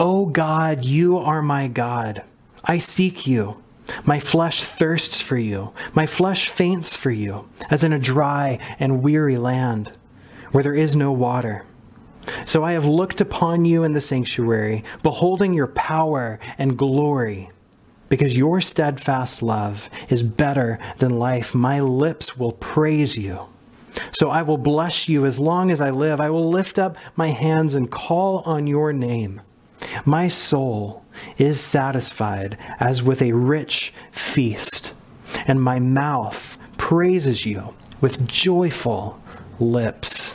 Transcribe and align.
O 0.00 0.26
God, 0.26 0.84
you 0.84 1.18
are 1.18 1.42
my 1.42 1.68
God. 1.68 2.24
I 2.64 2.78
seek 2.78 3.26
you. 3.26 3.62
My 4.04 4.18
flesh 4.18 4.62
thirsts 4.62 5.20
for 5.20 5.36
you. 5.36 5.72
My 5.92 6.06
flesh 6.06 6.48
faints 6.48 6.96
for 6.96 7.10
you, 7.10 7.48
as 7.70 7.84
in 7.84 7.92
a 7.92 7.98
dry 7.98 8.58
and 8.80 9.02
weary 9.02 9.36
land 9.36 9.92
where 10.50 10.62
there 10.62 10.74
is 10.74 10.96
no 10.96 11.12
water. 11.12 11.64
So 12.46 12.64
I 12.64 12.72
have 12.72 12.86
looked 12.86 13.20
upon 13.20 13.64
you 13.64 13.84
in 13.84 13.92
the 13.92 14.00
sanctuary, 14.00 14.82
beholding 15.02 15.52
your 15.52 15.66
power 15.66 16.40
and 16.58 16.78
glory. 16.78 17.50
Because 18.08 18.36
your 18.36 18.60
steadfast 18.60 19.42
love 19.42 19.88
is 20.08 20.22
better 20.22 20.78
than 20.98 21.18
life, 21.18 21.54
my 21.54 21.80
lips 21.80 22.36
will 22.36 22.52
praise 22.52 23.18
you. 23.18 23.40
So 24.12 24.30
I 24.30 24.42
will 24.42 24.58
bless 24.58 25.08
you 25.08 25.26
as 25.26 25.38
long 25.38 25.70
as 25.70 25.80
I 25.80 25.90
live. 25.90 26.20
I 26.20 26.30
will 26.30 26.50
lift 26.50 26.78
up 26.78 26.96
my 27.16 27.28
hands 27.28 27.74
and 27.74 27.90
call 27.90 28.38
on 28.40 28.66
your 28.66 28.92
name. 28.92 29.40
My 30.04 30.28
soul 30.28 31.04
is 31.38 31.60
satisfied 31.60 32.58
as 32.80 33.02
with 33.02 33.22
a 33.22 33.32
rich 33.32 33.92
feast, 34.12 34.92
and 35.46 35.62
my 35.62 35.78
mouth 35.78 36.58
praises 36.76 37.46
you 37.46 37.74
with 38.00 38.26
joyful 38.26 39.20
lips. 39.58 40.34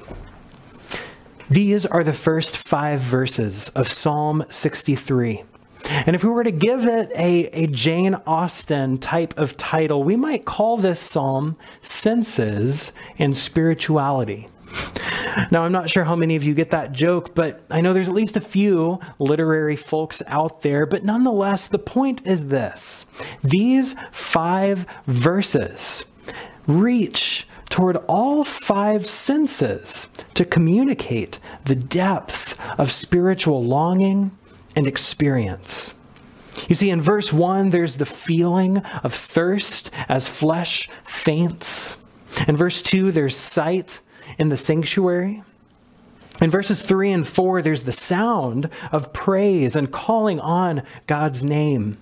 These 1.49 1.85
are 1.85 2.03
the 2.03 2.13
first 2.13 2.57
five 2.57 2.99
verses 2.99 3.69
of 3.69 3.91
Psalm 3.91 4.45
63. 4.49 5.43
And 5.89 6.15
if 6.15 6.23
we 6.23 6.29
were 6.29 6.43
to 6.43 6.51
give 6.51 6.85
it 6.85 7.11
a, 7.15 7.45
a 7.47 7.67
Jane 7.67 8.15
Austen 8.27 8.99
type 8.99 9.37
of 9.37 9.57
title, 9.57 10.03
we 10.03 10.15
might 10.15 10.45
call 10.45 10.77
this 10.77 10.99
psalm 10.99 11.57
Senses 11.81 12.91
and 13.17 13.35
Spirituality. 13.35 14.47
Now, 15.51 15.63
I'm 15.63 15.71
not 15.71 15.89
sure 15.89 16.03
how 16.03 16.15
many 16.15 16.35
of 16.35 16.43
you 16.43 16.53
get 16.53 16.71
that 16.71 16.91
joke, 16.91 17.33
but 17.33 17.61
I 17.69 17.81
know 17.81 17.93
there's 17.93 18.09
at 18.09 18.15
least 18.15 18.37
a 18.37 18.41
few 18.41 18.99
literary 19.19 19.75
folks 19.75 20.21
out 20.27 20.61
there. 20.61 20.85
But 20.85 21.03
nonetheless, 21.03 21.67
the 21.67 21.79
point 21.79 22.25
is 22.25 22.47
this 22.47 23.05
these 23.43 23.95
five 24.11 24.85
verses 25.07 26.03
reach 26.67 27.47
toward 27.69 27.97
all 28.07 28.43
five 28.43 29.07
senses 29.07 30.07
to 30.33 30.45
communicate 30.45 31.39
the 31.65 31.75
depth 31.75 32.59
of 32.79 32.91
spiritual 32.91 33.63
longing 33.63 34.31
and 34.75 34.87
experience. 34.87 35.93
You 36.67 36.75
see, 36.75 36.89
in 36.89 37.01
verse 37.01 37.31
1, 37.31 37.69
there's 37.69 37.97
the 37.97 38.05
feeling 38.05 38.79
of 39.03 39.13
thirst 39.13 39.91
as 40.09 40.27
flesh 40.27 40.89
faints. 41.05 41.95
In 42.47 42.57
verse 42.57 42.81
2, 42.81 43.11
there's 43.11 43.35
sight 43.35 44.01
in 44.39 44.49
the 44.49 44.57
sanctuary. 44.57 45.43
In 46.41 46.49
verses 46.49 46.81
3 46.81 47.11
and 47.11 47.27
4, 47.27 47.61
there's 47.61 47.83
the 47.83 47.91
sound 47.91 48.69
of 48.91 49.11
praise 49.11 49.75
and 49.75 49.91
calling 49.91 50.39
on 50.39 50.83
God's 51.05 51.43
name. 51.43 51.97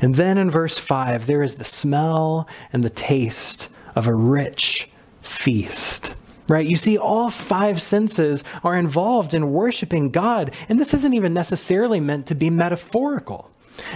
And 0.00 0.14
then 0.14 0.38
in 0.38 0.50
verse 0.50 0.78
5, 0.78 1.26
there 1.26 1.42
is 1.42 1.56
the 1.56 1.64
smell 1.64 2.48
and 2.72 2.82
the 2.82 2.90
taste 2.90 3.68
of 3.94 4.06
a 4.06 4.14
rich 4.14 4.88
feast. 5.22 6.14
Right? 6.48 6.66
You 6.66 6.76
see, 6.76 6.96
all 6.96 7.28
five 7.28 7.82
senses 7.82 8.42
are 8.64 8.74
involved 8.74 9.34
in 9.34 9.52
worshiping 9.52 10.10
God, 10.10 10.54
and 10.70 10.80
this 10.80 10.94
isn't 10.94 11.12
even 11.12 11.34
necessarily 11.34 12.00
meant 12.00 12.26
to 12.28 12.34
be 12.34 12.48
metaphorical. 12.48 13.50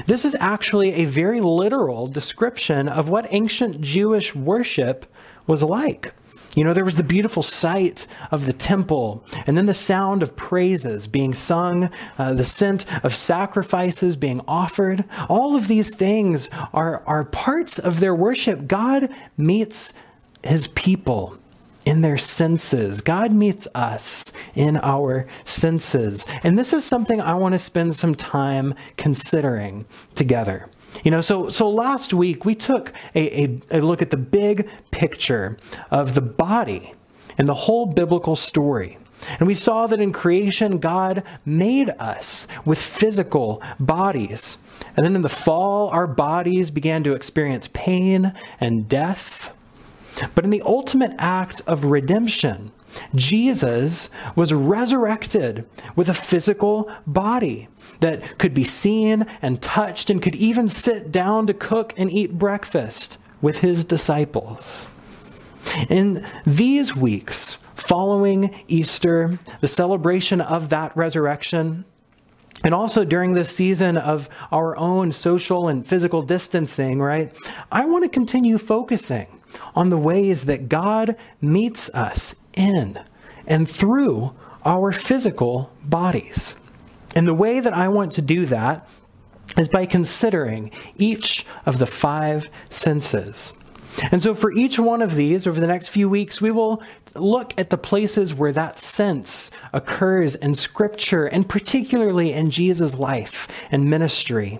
This 0.06 0.26
is 0.26 0.36
actually 0.38 0.92
a 0.92 1.06
very 1.06 1.40
literal 1.40 2.06
description 2.06 2.88
of 2.88 3.08
what 3.08 3.26
ancient 3.30 3.80
Jewish 3.80 4.34
worship 4.34 5.06
was 5.46 5.62
like. 5.62 6.12
You 6.54 6.64
know, 6.64 6.74
there 6.74 6.84
was 6.84 6.96
the 6.96 7.02
beautiful 7.02 7.42
sight 7.42 8.06
of 8.30 8.44
the 8.44 8.52
temple, 8.52 9.24
and 9.46 9.56
then 9.56 9.64
the 9.64 9.72
sound 9.72 10.22
of 10.22 10.36
praises 10.36 11.06
being 11.06 11.32
sung, 11.32 11.88
uh, 12.18 12.34
the 12.34 12.44
scent 12.44 12.84
of 13.02 13.14
sacrifices 13.14 14.16
being 14.16 14.42
offered. 14.46 15.04
All 15.30 15.56
of 15.56 15.66
these 15.66 15.94
things 15.94 16.50
are, 16.74 17.02
are 17.06 17.24
parts 17.24 17.78
of 17.78 18.00
their 18.00 18.14
worship. 18.14 18.66
God 18.66 19.08
meets 19.38 19.94
his 20.42 20.66
people 20.66 21.38
in 21.86 22.02
their 22.02 22.18
senses. 22.18 23.00
God 23.00 23.32
meets 23.32 23.66
us 23.74 24.30
in 24.54 24.76
our 24.76 25.26
senses. 25.44 26.28
And 26.42 26.58
this 26.58 26.72
is 26.72 26.84
something 26.84 27.20
I 27.20 27.34
want 27.34 27.52
to 27.52 27.58
spend 27.58 27.96
some 27.96 28.14
time 28.14 28.74
considering 28.96 29.86
together. 30.14 30.68
You 31.04 31.10
know, 31.10 31.20
so 31.20 31.48
so 31.48 31.68
last 31.70 32.12
week 32.12 32.44
we 32.44 32.54
took 32.54 32.92
a, 33.14 33.44
a, 33.44 33.60
a 33.70 33.80
look 33.80 34.02
at 34.02 34.10
the 34.10 34.16
big 34.16 34.68
picture 34.90 35.56
of 35.90 36.14
the 36.14 36.20
body 36.20 36.94
and 37.38 37.48
the 37.48 37.54
whole 37.54 37.86
biblical 37.86 38.36
story. 38.36 38.98
And 39.38 39.46
we 39.46 39.54
saw 39.54 39.86
that 39.86 40.00
in 40.00 40.12
creation, 40.12 40.78
God 40.78 41.22
made 41.44 41.90
us 41.98 42.46
with 42.64 42.78
physical 42.78 43.62
bodies. 43.78 44.58
And 44.96 45.06
then 45.06 45.14
in 45.14 45.22
the 45.22 45.28
fall, 45.28 45.88
our 45.88 46.06
bodies 46.06 46.70
began 46.70 47.04
to 47.04 47.12
experience 47.12 47.68
pain 47.72 48.32
and 48.60 48.88
death. 48.88 49.52
But 50.34 50.44
in 50.44 50.50
the 50.50 50.62
ultimate 50.62 51.12
act 51.18 51.62
of 51.66 51.84
redemption, 51.84 52.72
Jesus 53.14 54.10
was 54.36 54.52
resurrected 54.52 55.66
with 55.96 56.08
a 56.08 56.14
physical 56.14 56.90
body 57.06 57.68
that 58.02 58.38
could 58.38 58.54
be 58.54 58.64
seen 58.64 59.26
and 59.40 59.60
touched 59.62 60.10
and 60.10 60.22
could 60.22 60.36
even 60.36 60.68
sit 60.68 61.10
down 61.10 61.46
to 61.46 61.54
cook 61.54 61.94
and 61.96 62.10
eat 62.10 62.38
breakfast 62.38 63.18
with 63.40 63.58
his 63.58 63.84
disciples. 63.84 64.86
In 65.88 66.26
these 66.44 66.94
weeks 66.94 67.56
following 67.74 68.62
Easter, 68.68 69.38
the 69.60 69.68
celebration 69.68 70.40
of 70.40 70.68
that 70.68 70.96
resurrection, 70.96 71.84
and 72.64 72.74
also 72.74 73.04
during 73.04 73.32
this 73.32 73.54
season 73.54 73.96
of 73.96 74.28
our 74.52 74.76
own 74.76 75.10
social 75.10 75.68
and 75.68 75.86
physical 75.86 76.22
distancing, 76.22 77.00
right? 77.00 77.34
I 77.72 77.84
want 77.86 78.04
to 78.04 78.08
continue 78.08 78.58
focusing 78.58 79.26
on 79.74 79.90
the 79.90 79.98
ways 79.98 80.44
that 80.44 80.68
God 80.68 81.16
meets 81.40 81.90
us 81.90 82.34
in 82.54 82.98
and 83.46 83.68
through 83.68 84.34
our 84.64 84.92
physical 84.92 85.72
bodies. 85.82 86.54
And 87.14 87.26
the 87.26 87.34
way 87.34 87.60
that 87.60 87.74
I 87.74 87.88
want 87.88 88.12
to 88.14 88.22
do 88.22 88.46
that 88.46 88.88
is 89.56 89.68
by 89.68 89.86
considering 89.86 90.70
each 90.96 91.44
of 91.66 91.78
the 91.78 91.86
five 91.86 92.48
senses. 92.70 93.52
And 94.10 94.22
so, 94.22 94.34
for 94.34 94.50
each 94.52 94.78
one 94.78 95.02
of 95.02 95.16
these, 95.16 95.46
over 95.46 95.60
the 95.60 95.66
next 95.66 95.88
few 95.88 96.08
weeks, 96.08 96.40
we 96.40 96.50
will 96.50 96.82
look 97.14 97.52
at 97.58 97.68
the 97.68 97.76
places 97.76 98.32
where 98.32 98.52
that 98.52 98.78
sense 98.78 99.50
occurs 99.74 100.34
in 100.36 100.54
Scripture, 100.54 101.26
and 101.26 101.46
particularly 101.46 102.32
in 102.32 102.50
Jesus' 102.50 102.94
life 102.94 103.48
and 103.70 103.90
ministry. 103.90 104.58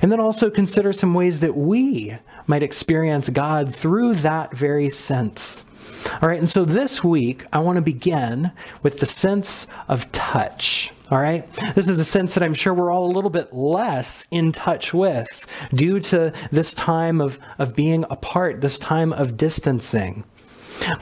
And 0.00 0.10
then 0.10 0.20
also 0.20 0.48
consider 0.48 0.94
some 0.94 1.12
ways 1.12 1.40
that 1.40 1.56
we 1.56 2.16
might 2.46 2.62
experience 2.62 3.28
God 3.28 3.74
through 3.74 4.14
that 4.14 4.56
very 4.56 4.88
sense. 4.88 5.64
All 6.22 6.28
right, 6.28 6.38
and 6.38 6.50
so 6.50 6.64
this 6.64 7.04
week 7.04 7.44
I 7.52 7.58
want 7.58 7.76
to 7.76 7.82
begin 7.82 8.52
with 8.82 9.00
the 9.00 9.06
sense 9.06 9.66
of 9.88 10.10
touch. 10.12 10.90
All 11.08 11.20
right, 11.20 11.48
this 11.76 11.86
is 11.86 12.00
a 12.00 12.04
sense 12.04 12.34
that 12.34 12.42
I'm 12.42 12.52
sure 12.52 12.74
we're 12.74 12.90
all 12.90 13.06
a 13.06 13.14
little 13.14 13.30
bit 13.30 13.52
less 13.52 14.26
in 14.32 14.50
touch 14.50 14.92
with 14.92 15.46
due 15.72 16.00
to 16.00 16.32
this 16.50 16.74
time 16.74 17.20
of, 17.20 17.38
of 17.60 17.76
being 17.76 18.04
apart, 18.10 18.60
this 18.60 18.76
time 18.76 19.12
of 19.12 19.36
distancing. 19.36 20.24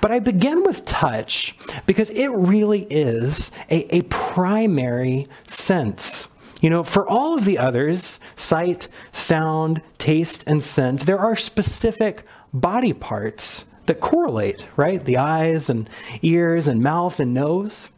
But 0.02 0.12
I 0.12 0.18
begin 0.18 0.62
with 0.62 0.84
touch 0.84 1.56
because 1.86 2.10
it 2.10 2.28
really 2.28 2.82
is 2.90 3.50
a, 3.70 3.96
a 3.96 4.02
primary 4.02 5.26
sense. 5.48 6.28
You 6.60 6.68
know, 6.68 6.84
for 6.84 7.08
all 7.08 7.34
of 7.34 7.46
the 7.46 7.56
others, 7.56 8.20
sight, 8.36 8.88
sound, 9.12 9.80
taste, 9.96 10.44
and 10.46 10.62
scent, 10.62 11.06
there 11.06 11.18
are 11.18 11.34
specific 11.34 12.26
body 12.52 12.92
parts 12.92 13.64
that 13.86 14.00
correlate, 14.00 14.66
right? 14.76 15.02
The 15.02 15.16
eyes 15.16 15.70
and 15.70 15.88
ears 16.20 16.68
and 16.68 16.82
mouth 16.82 17.20
and 17.20 17.32
nose. 17.32 17.88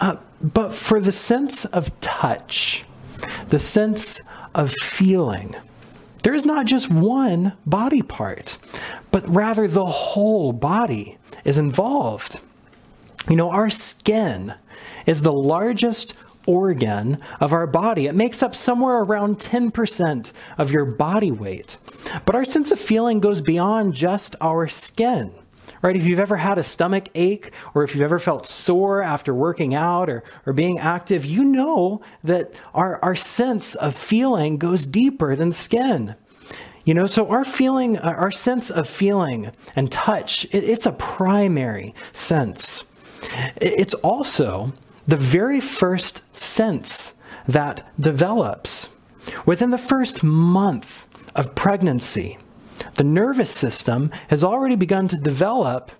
Uh, 0.00 0.16
but 0.40 0.74
for 0.74 1.00
the 1.00 1.12
sense 1.12 1.64
of 1.66 1.98
touch, 2.00 2.84
the 3.48 3.58
sense 3.58 4.22
of 4.54 4.74
feeling, 4.82 5.54
there 6.22 6.34
is 6.34 6.46
not 6.46 6.66
just 6.66 6.90
one 6.90 7.52
body 7.64 8.02
part, 8.02 8.58
but 9.10 9.28
rather 9.28 9.68
the 9.68 9.86
whole 9.86 10.52
body 10.52 11.18
is 11.44 11.58
involved. 11.58 12.40
You 13.28 13.36
know, 13.36 13.50
our 13.50 13.70
skin 13.70 14.54
is 15.06 15.20
the 15.20 15.32
largest 15.32 16.14
organ 16.46 17.18
of 17.40 17.52
our 17.52 17.66
body. 17.66 18.06
It 18.06 18.14
makes 18.14 18.42
up 18.42 18.54
somewhere 18.54 19.00
around 19.00 19.38
10% 19.38 20.32
of 20.58 20.70
your 20.70 20.84
body 20.84 21.32
weight. 21.32 21.78
But 22.24 22.34
our 22.34 22.44
sense 22.44 22.70
of 22.70 22.78
feeling 22.78 23.20
goes 23.20 23.40
beyond 23.40 23.94
just 23.94 24.36
our 24.40 24.68
skin. 24.68 25.32
Right? 25.86 25.94
If 25.94 26.04
you've 26.04 26.18
ever 26.18 26.38
had 26.38 26.58
a 26.58 26.64
stomach 26.64 27.10
ache 27.14 27.52
or 27.72 27.84
if 27.84 27.94
you've 27.94 28.02
ever 28.02 28.18
felt 28.18 28.44
sore 28.44 29.02
after 29.02 29.32
working 29.32 29.72
out 29.72 30.10
or, 30.10 30.24
or 30.44 30.52
being 30.52 30.80
active, 30.80 31.24
you 31.24 31.44
know 31.44 32.00
that 32.24 32.52
our, 32.74 32.98
our 33.04 33.14
sense 33.14 33.76
of 33.76 33.94
feeling 33.94 34.58
goes 34.58 34.84
deeper 34.84 35.36
than 35.36 35.52
skin. 35.52 36.16
You 36.84 36.94
know, 36.94 37.06
so 37.06 37.28
our 37.28 37.44
feeling, 37.44 37.98
uh, 37.98 38.16
our 38.18 38.32
sense 38.32 38.68
of 38.68 38.88
feeling 38.88 39.52
and 39.76 39.92
touch, 39.92 40.44
it, 40.46 40.64
it's 40.64 40.86
a 40.86 40.92
primary 40.92 41.94
sense. 42.12 42.82
It's 43.54 43.94
also 43.94 44.72
the 45.06 45.16
very 45.16 45.60
first 45.60 46.24
sense 46.36 47.14
that 47.46 47.88
develops. 48.00 48.88
Within 49.44 49.70
the 49.70 49.78
first 49.78 50.24
month 50.24 51.06
of 51.36 51.54
pregnancy, 51.54 52.38
the 52.94 53.04
nervous 53.04 53.50
system 53.50 54.10
has 54.28 54.44
already 54.44 54.76
begun 54.76 55.08
to 55.08 55.16
develop 55.16 55.90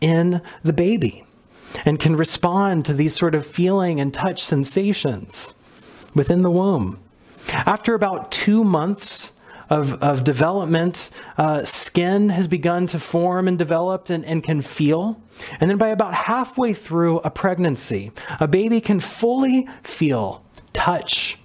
in 0.00 0.42
the 0.62 0.72
baby 0.72 1.24
and 1.84 1.98
can 1.98 2.16
respond 2.16 2.84
to 2.84 2.94
these 2.94 3.14
sort 3.14 3.34
of 3.34 3.46
feeling 3.46 4.00
and 4.00 4.14
touch 4.14 4.42
sensations 4.42 5.54
within 6.14 6.42
the 6.42 6.50
womb. 6.50 7.00
After 7.48 7.94
about 7.94 8.30
two 8.30 8.64
months 8.64 9.32
of, 9.70 9.94
of 10.02 10.24
development, 10.24 11.10
uh, 11.36 11.64
skin 11.64 12.28
has 12.28 12.46
begun 12.46 12.86
to 12.88 12.98
form 12.98 13.48
and 13.48 13.58
develop 13.58 14.10
and, 14.10 14.24
and 14.24 14.42
can 14.42 14.60
feel. 14.62 15.20
And 15.60 15.70
then 15.70 15.78
by 15.78 15.88
about 15.88 16.14
halfway 16.14 16.74
through 16.74 17.18
a 17.20 17.30
pregnancy, 17.30 18.12
a 18.40 18.46
baby 18.46 18.80
can 18.80 19.00
fully 19.00 19.68
feel 19.82 20.44
touch 20.72 21.38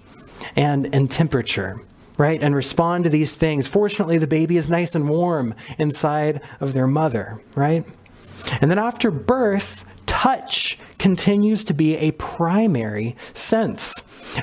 and, 0.56 0.94
and 0.94 1.10
temperature 1.10 1.80
right, 2.20 2.42
and 2.42 2.54
respond 2.54 3.04
to 3.04 3.10
these 3.10 3.34
things. 3.34 3.66
Fortunately, 3.66 4.18
the 4.18 4.26
baby 4.26 4.58
is 4.58 4.68
nice 4.68 4.94
and 4.94 5.08
warm 5.08 5.54
inside 5.78 6.42
of 6.60 6.74
their 6.74 6.86
mother, 6.86 7.40
right? 7.56 7.84
And 8.60 8.70
then 8.70 8.78
after 8.78 9.10
birth, 9.10 9.84
touch 10.04 10.78
continues 10.98 11.64
to 11.64 11.72
be 11.72 11.96
a 11.96 12.12
primary 12.12 13.16
sense, 13.32 13.94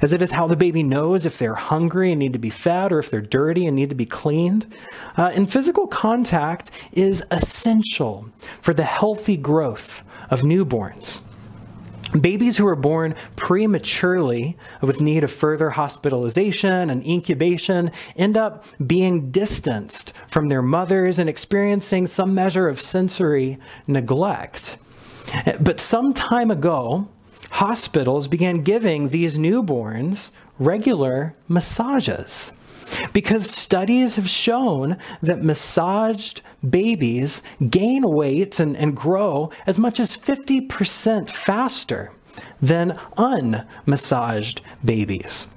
as 0.01 0.12
it 0.12 0.24
is 0.24 0.31
how 0.31 0.47
the 0.47 0.56
baby 0.56 0.81
knows 0.81 1.24
if 1.25 1.38
they're 1.38 1.53
hungry 1.53 2.12
and 2.12 2.18
need 2.18 2.33
to 2.33 2.39
be 2.39 2.50
fed 2.50 2.91
or 2.91 2.97
if 2.97 3.12
they're 3.12 3.21
dirty 3.21 3.68
and 3.68 3.75
need 3.75 3.89
to 3.89 3.95
be 3.95 4.07
cleaned. 4.07 4.65
Uh, 5.15 5.31
and 5.35 5.51
physical 5.51 5.85
contact 5.85 6.71
is 6.94 7.24
essential 7.29 8.27
for 8.59 8.74
the 8.74 8.83
healthy 8.83 9.38
growth 9.38 10.01
of 10.31 10.41
newborns. 10.41 11.21
Babies 12.13 12.57
who 12.57 12.68
are 12.68 12.75
born 12.75 13.15
prematurely 13.36 14.57
with 14.81 15.01
need 15.01 15.24
of 15.24 15.31
further 15.31 15.71
hospitalization 15.71 16.89
and 16.89 17.06
incubation 17.06 17.92
end 18.15 18.38
up 18.38 18.63
being 18.86 19.30
distanced 19.30 20.13
from 20.30 20.48
their 20.48 20.62
mothers 20.62 21.19
and 21.19 21.30
experiencing 21.30 22.07
some 22.07 22.33
measure 22.33 22.69
of 22.69 22.80
sensory 22.80 23.57
neglect. 23.88 24.77
But 25.59 25.81
some 25.81 26.13
time 26.13 26.50
ago, 26.50 27.09
hospitals 27.51 28.30
began 28.30 28.63
giving 28.63 29.10
these 29.10 29.38
newborns 29.38 30.31
regular 30.60 31.36
massages 31.50 32.53
because 33.13 33.50
studies 33.50 34.16
have 34.16 34.30
shown 34.30 34.98
that 35.22 35.44
massaged 35.44 36.42
babies 36.68 37.44
gain 37.69 38.07
weight 38.07 38.60
and, 38.60 38.75
and 38.78 38.95
grow 38.95 39.51
as 39.66 39.78
much 39.78 40.00
as 40.00 40.18
50% 40.18 41.30
faster 41.30 42.12
than 42.62 42.92
unmassaged 43.18 44.60
babies. 44.84 45.48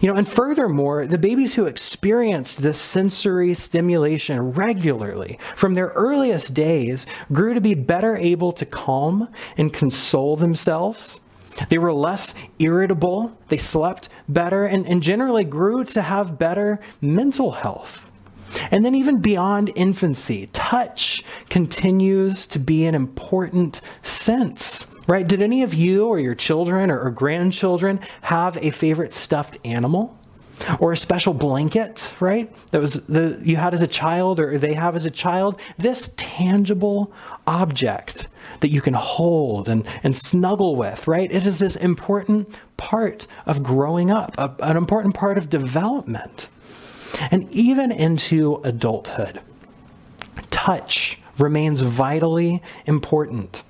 You 0.00 0.08
know, 0.08 0.16
and 0.16 0.28
furthermore, 0.28 1.06
the 1.06 1.18
babies 1.18 1.54
who 1.54 1.66
experienced 1.66 2.62
this 2.62 2.78
sensory 2.78 3.54
stimulation 3.54 4.52
regularly 4.52 5.38
from 5.56 5.74
their 5.74 5.88
earliest 5.88 6.54
days 6.54 7.06
grew 7.32 7.54
to 7.54 7.60
be 7.60 7.74
better 7.74 8.16
able 8.16 8.52
to 8.52 8.64
calm 8.64 9.28
and 9.56 9.72
console 9.72 10.36
themselves. 10.36 11.18
They 11.68 11.78
were 11.78 11.92
less 11.92 12.34
irritable, 12.58 13.36
they 13.48 13.58
slept 13.58 14.08
better, 14.28 14.64
and, 14.64 14.86
and 14.86 15.02
generally 15.02 15.44
grew 15.44 15.84
to 15.84 16.02
have 16.02 16.38
better 16.38 16.80
mental 17.00 17.52
health. 17.52 18.10
And 18.70 18.84
then, 18.84 18.94
even 18.94 19.20
beyond 19.20 19.72
infancy, 19.76 20.48
touch 20.52 21.22
continues 21.48 22.46
to 22.46 22.58
be 22.58 22.84
an 22.84 22.94
important 22.94 23.80
sense, 24.02 24.86
right? 25.06 25.26
Did 25.26 25.40
any 25.40 25.62
of 25.62 25.72
you 25.72 26.06
or 26.06 26.18
your 26.18 26.34
children 26.34 26.90
or, 26.90 27.00
or 27.00 27.10
grandchildren 27.10 28.00
have 28.22 28.56
a 28.56 28.70
favorite 28.70 29.12
stuffed 29.12 29.58
animal? 29.64 30.18
Or 30.78 30.92
a 30.92 30.96
special 30.96 31.32
blanket, 31.32 32.14
right? 32.20 32.52
That 32.70 32.80
was 32.80 32.94
the 33.06 33.40
you 33.42 33.56
had 33.56 33.74
as 33.74 33.82
a 33.82 33.86
child 33.86 34.40
or 34.40 34.58
they 34.58 34.74
have 34.74 34.96
as 34.96 35.04
a 35.04 35.10
child. 35.10 35.60
This 35.78 36.12
tangible 36.16 37.12
object 37.46 38.28
that 38.60 38.70
you 38.70 38.80
can 38.80 38.94
hold 38.94 39.68
and, 39.68 39.86
and 40.02 40.16
snuggle 40.16 40.76
with, 40.76 41.08
right? 41.08 41.30
It 41.32 41.46
is 41.46 41.58
this 41.58 41.76
important 41.76 42.58
part 42.76 43.26
of 43.46 43.62
growing 43.62 44.10
up, 44.10 44.34
a, 44.38 44.54
an 44.60 44.76
important 44.76 45.14
part 45.14 45.38
of 45.38 45.48
development 45.48 46.48
and 47.30 47.50
even 47.50 47.90
into 47.90 48.60
adulthood. 48.64 49.40
Touch 50.50 51.18
remains 51.38 51.80
vitally 51.80 52.62
important. 52.86 53.62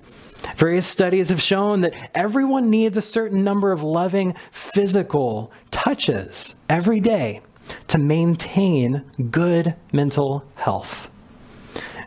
Various 0.56 0.86
studies 0.86 1.28
have 1.28 1.40
shown 1.40 1.80
that 1.82 2.10
everyone 2.14 2.70
needs 2.70 2.96
a 2.96 3.02
certain 3.02 3.44
number 3.44 3.72
of 3.72 3.82
loving 3.82 4.34
physical 4.52 5.52
touches 5.70 6.54
every 6.68 7.00
day 7.00 7.40
to 7.88 7.98
maintain 7.98 9.04
good 9.30 9.74
mental 9.92 10.44
health. 10.54 11.08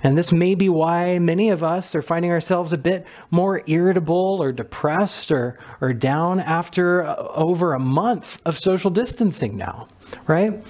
And 0.04 0.18
this 0.18 0.34
may 0.34 0.54
be 0.54 0.68
why 0.68 1.18
many 1.20 1.50
of 1.50 1.64
us 1.64 1.96
are 1.96 2.02
finding 2.02 2.32
ourselves 2.32 2.74
a 2.74 2.78
bit 2.78 3.08
more 3.32 3.62
irritable 3.68 4.38
or 4.42 4.52
depressed 4.52 5.32
or, 5.32 5.58
or 5.80 5.94
down 5.94 6.42
after 6.42 7.04
uh, 7.04 7.16
over 7.34 7.74
a 7.74 7.80
month 7.80 8.42
of 8.44 8.60
social 8.60 8.92
distancing 8.92 9.56
now 9.56 9.88
right? 10.28 10.64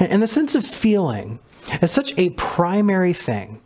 And 0.00 0.22
the 0.22 0.26
sense 0.26 0.54
of 0.54 0.64
feeling 0.64 1.38
is 1.82 1.92
such 1.92 2.16
a 2.18 2.30
primary 2.30 3.12
thing 3.12 3.60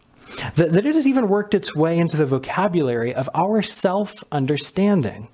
that, 0.55 0.73
that 0.73 0.87
it 0.87 0.95
has 0.95 1.07
even 1.07 1.29
worked 1.29 1.55
its 1.55 1.75
way 1.75 1.99
into 1.99 2.17
the 2.17 2.27
vocabulary 2.27 3.15
of 3.15 3.29
our 3.35 3.63
self 3.63 4.23
understanding. 4.33 5.29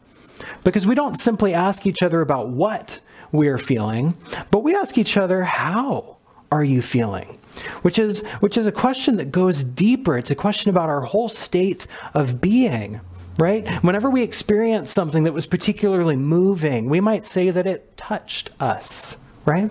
Because 0.64 0.86
we 0.86 0.94
don't 0.94 1.18
simply 1.18 1.54
ask 1.54 1.86
each 1.86 2.02
other 2.02 2.20
about 2.20 2.50
what 2.50 3.00
we're 3.32 3.58
feeling, 3.58 4.16
but 4.50 4.62
we 4.62 4.74
ask 4.74 4.96
each 4.96 5.16
other, 5.16 5.42
how 5.42 6.16
are 6.50 6.64
you 6.64 6.80
feeling? 6.80 7.38
Which 7.82 7.98
is, 7.98 8.24
which 8.40 8.56
is 8.56 8.66
a 8.66 8.72
question 8.72 9.16
that 9.16 9.32
goes 9.32 9.64
deeper. 9.64 10.16
It's 10.16 10.30
a 10.30 10.36
question 10.36 10.70
about 10.70 10.88
our 10.88 11.00
whole 11.00 11.28
state 11.28 11.86
of 12.14 12.40
being, 12.40 13.00
right? 13.38 13.68
Whenever 13.82 14.08
we 14.10 14.22
experience 14.22 14.92
something 14.92 15.24
that 15.24 15.32
was 15.32 15.46
particularly 15.46 16.16
moving, 16.16 16.88
we 16.88 17.00
might 17.00 17.26
say 17.26 17.50
that 17.50 17.66
it 17.66 17.96
touched 17.96 18.50
us, 18.60 19.16
right? 19.44 19.70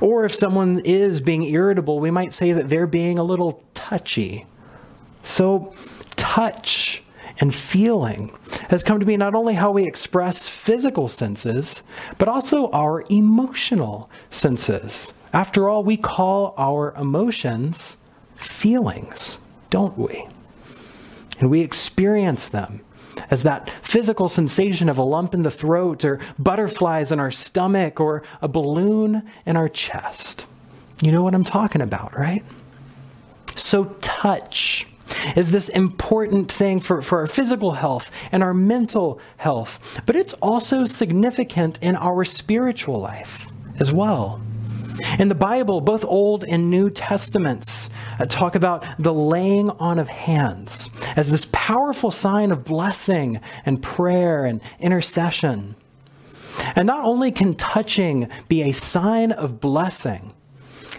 Or 0.00 0.24
if 0.24 0.34
someone 0.34 0.80
is 0.84 1.20
being 1.20 1.44
irritable, 1.44 2.00
we 2.00 2.10
might 2.10 2.34
say 2.34 2.52
that 2.52 2.68
they're 2.68 2.86
being 2.86 3.18
a 3.18 3.24
little 3.24 3.62
touchy. 3.74 4.46
So, 5.22 5.74
touch 6.16 7.02
and 7.40 7.54
feeling 7.54 8.36
has 8.68 8.84
come 8.84 9.00
to 9.00 9.06
be 9.06 9.16
not 9.16 9.34
only 9.34 9.54
how 9.54 9.70
we 9.70 9.86
express 9.86 10.48
physical 10.48 11.08
senses, 11.08 11.82
but 12.18 12.28
also 12.28 12.70
our 12.70 13.04
emotional 13.08 14.10
senses. 14.30 15.12
After 15.32 15.68
all, 15.68 15.82
we 15.82 15.96
call 15.96 16.54
our 16.58 16.94
emotions 16.94 17.96
feelings, 18.36 19.38
don't 19.70 19.96
we? 19.96 20.28
And 21.40 21.50
we 21.50 21.60
experience 21.60 22.46
them 22.46 22.82
as 23.32 23.42
that 23.44 23.70
physical 23.80 24.28
sensation 24.28 24.90
of 24.90 24.98
a 24.98 25.02
lump 25.02 25.32
in 25.32 25.42
the 25.42 25.50
throat, 25.50 26.04
or 26.04 26.20
butterflies 26.38 27.10
in 27.10 27.18
our 27.18 27.30
stomach, 27.30 27.98
or 27.98 28.22
a 28.42 28.46
balloon 28.46 29.22
in 29.46 29.56
our 29.56 29.70
chest. 29.70 30.44
You 31.00 31.12
know 31.12 31.22
what 31.22 31.34
I'm 31.34 31.42
talking 31.42 31.80
about, 31.80 32.16
right? 32.16 32.44
So, 33.56 33.84
touch 34.02 34.86
is 35.34 35.50
this 35.50 35.70
important 35.70 36.52
thing 36.52 36.78
for, 36.78 37.00
for 37.00 37.20
our 37.20 37.26
physical 37.26 37.72
health 37.72 38.10
and 38.32 38.42
our 38.42 38.52
mental 38.52 39.18
health, 39.38 40.02
but 40.04 40.14
it's 40.14 40.34
also 40.34 40.84
significant 40.84 41.78
in 41.80 41.96
our 41.96 42.24
spiritual 42.24 43.00
life 43.00 43.48
as 43.80 43.92
well. 43.92 44.42
In 45.18 45.28
the 45.28 45.34
Bible, 45.34 45.80
both 45.80 46.04
Old 46.04 46.44
and 46.44 46.70
New 46.70 46.90
Testaments 46.90 47.90
uh, 48.18 48.26
talk 48.26 48.54
about 48.54 48.84
the 48.98 49.12
laying 49.12 49.70
on 49.70 49.98
of 49.98 50.08
hands 50.08 50.90
as 51.16 51.30
this 51.30 51.46
powerful 51.52 52.10
sign 52.10 52.50
of 52.50 52.64
blessing 52.64 53.40
and 53.64 53.82
prayer 53.82 54.44
and 54.44 54.60
intercession. 54.80 55.74
And 56.76 56.86
not 56.86 57.04
only 57.04 57.30
can 57.32 57.54
touching 57.54 58.28
be 58.48 58.62
a 58.62 58.72
sign 58.72 59.32
of 59.32 59.60
blessing, 59.60 60.32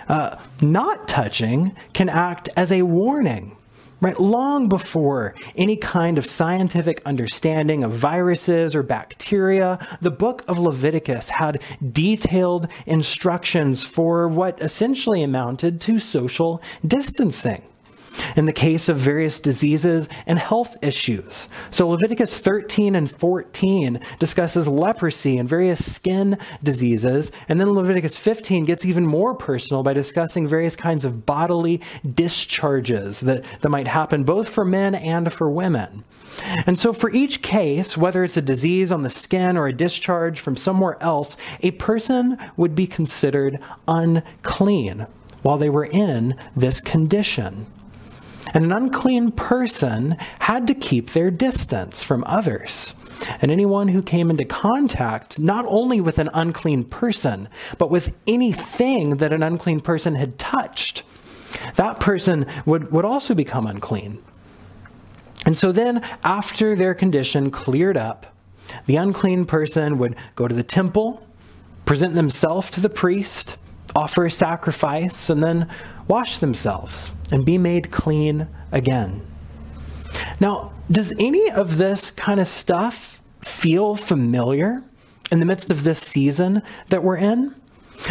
uh, 0.07 0.37
not 0.61 1.07
touching 1.07 1.75
can 1.93 2.09
act 2.09 2.49
as 2.55 2.71
a 2.71 2.81
warning 2.81 3.55
right? 4.03 4.19
Long 4.19 4.67
before 4.67 5.33
any 5.55 5.77
kind 5.77 6.17
of 6.17 6.25
scientific 6.25 7.01
understanding 7.05 7.83
of 7.83 7.91
viruses 7.91 8.75
or 8.75 8.83
bacteria, 8.83 9.79
the 10.01 10.11
book 10.11 10.43
of 10.47 10.59
Leviticus 10.59 11.29
had 11.29 11.61
detailed 11.91 12.67
instructions 12.85 13.83
for 13.83 14.27
what 14.27 14.61
essentially 14.61 15.23
amounted 15.23 15.79
to 15.81 15.99
social 15.99 16.61
distancing. 16.85 17.63
In 18.35 18.45
the 18.45 18.53
case 18.53 18.89
of 18.89 18.97
various 18.97 19.39
diseases 19.39 20.09
and 20.25 20.39
health 20.39 20.77
issues. 20.81 21.49
So 21.69 21.89
Leviticus 21.89 22.37
13 22.37 22.95
and 22.95 23.09
14 23.09 23.99
discusses 24.19 24.67
leprosy 24.67 25.37
and 25.37 25.47
various 25.47 25.93
skin 25.93 26.37
diseases. 26.61 27.31
And 27.47 27.59
then 27.59 27.73
Leviticus 27.73 28.17
15 28.17 28.65
gets 28.65 28.85
even 28.85 29.05
more 29.05 29.35
personal 29.35 29.83
by 29.83 29.93
discussing 29.93 30.47
various 30.47 30.75
kinds 30.75 31.05
of 31.05 31.25
bodily 31.25 31.81
discharges 32.15 33.19
that, 33.21 33.43
that 33.61 33.69
might 33.69 33.87
happen 33.87 34.23
both 34.23 34.49
for 34.49 34.65
men 34.65 34.95
and 34.95 35.31
for 35.31 35.49
women. 35.49 36.03
And 36.65 36.79
so, 36.79 36.93
for 36.93 37.11
each 37.11 37.41
case, 37.41 37.95
whether 37.95 38.23
it's 38.23 38.37
a 38.37 38.41
disease 38.41 38.91
on 38.91 39.03
the 39.03 39.09
skin 39.09 39.55
or 39.55 39.67
a 39.67 39.73
discharge 39.73 40.39
from 40.39 40.55
somewhere 40.55 40.97
else, 41.01 41.37
a 41.61 41.71
person 41.71 42.37
would 42.57 42.73
be 42.73 42.87
considered 42.87 43.59
unclean 43.87 45.05
while 45.43 45.57
they 45.57 45.69
were 45.69 45.85
in 45.85 46.35
this 46.55 46.79
condition. 46.81 47.67
And 48.53 48.65
an 48.65 48.71
unclean 48.71 49.31
person 49.31 50.17
had 50.39 50.67
to 50.67 50.73
keep 50.73 51.11
their 51.11 51.31
distance 51.31 52.03
from 52.03 52.23
others. 52.25 52.93
And 53.41 53.51
anyone 53.51 53.87
who 53.87 54.01
came 54.01 54.29
into 54.29 54.45
contact 54.45 55.39
not 55.39 55.65
only 55.67 56.01
with 56.01 56.19
an 56.19 56.29
unclean 56.33 56.83
person, 56.83 57.49
but 57.77 57.89
with 57.89 58.13
anything 58.27 59.17
that 59.17 59.33
an 59.33 59.43
unclean 59.43 59.81
person 59.81 60.15
had 60.15 60.37
touched, 60.37 61.03
that 61.75 61.99
person 61.99 62.45
would, 62.65 62.91
would 62.91 63.05
also 63.05 63.33
become 63.33 63.65
unclean. 63.65 64.21
And 65.45 65.57
so 65.57 65.71
then, 65.71 66.01
after 66.23 66.75
their 66.75 66.93
condition 66.93 67.51
cleared 67.51 67.97
up, 67.97 68.27
the 68.85 68.95
unclean 68.95 69.45
person 69.45 69.97
would 69.97 70.15
go 70.35 70.47
to 70.47 70.55
the 70.55 70.63
temple, 70.63 71.25
present 71.85 72.13
themselves 72.13 72.69
to 72.71 72.81
the 72.81 72.89
priest, 72.89 73.57
offer 73.95 74.25
a 74.25 74.31
sacrifice, 74.31 75.29
and 75.29 75.43
then 75.43 75.69
wash 76.07 76.37
themselves 76.37 77.11
and 77.31 77.45
be 77.45 77.57
made 77.57 77.91
clean 77.91 78.47
again. 78.71 79.25
Now, 80.39 80.73
does 80.91 81.13
any 81.19 81.49
of 81.51 81.77
this 81.77 82.11
kind 82.11 82.39
of 82.39 82.47
stuff 82.47 83.21
feel 83.41 83.95
familiar 83.95 84.83
in 85.31 85.39
the 85.39 85.45
midst 85.45 85.71
of 85.71 85.83
this 85.83 85.99
season 85.99 86.61
that 86.89 87.03
we're 87.03 87.17
in? 87.17 87.55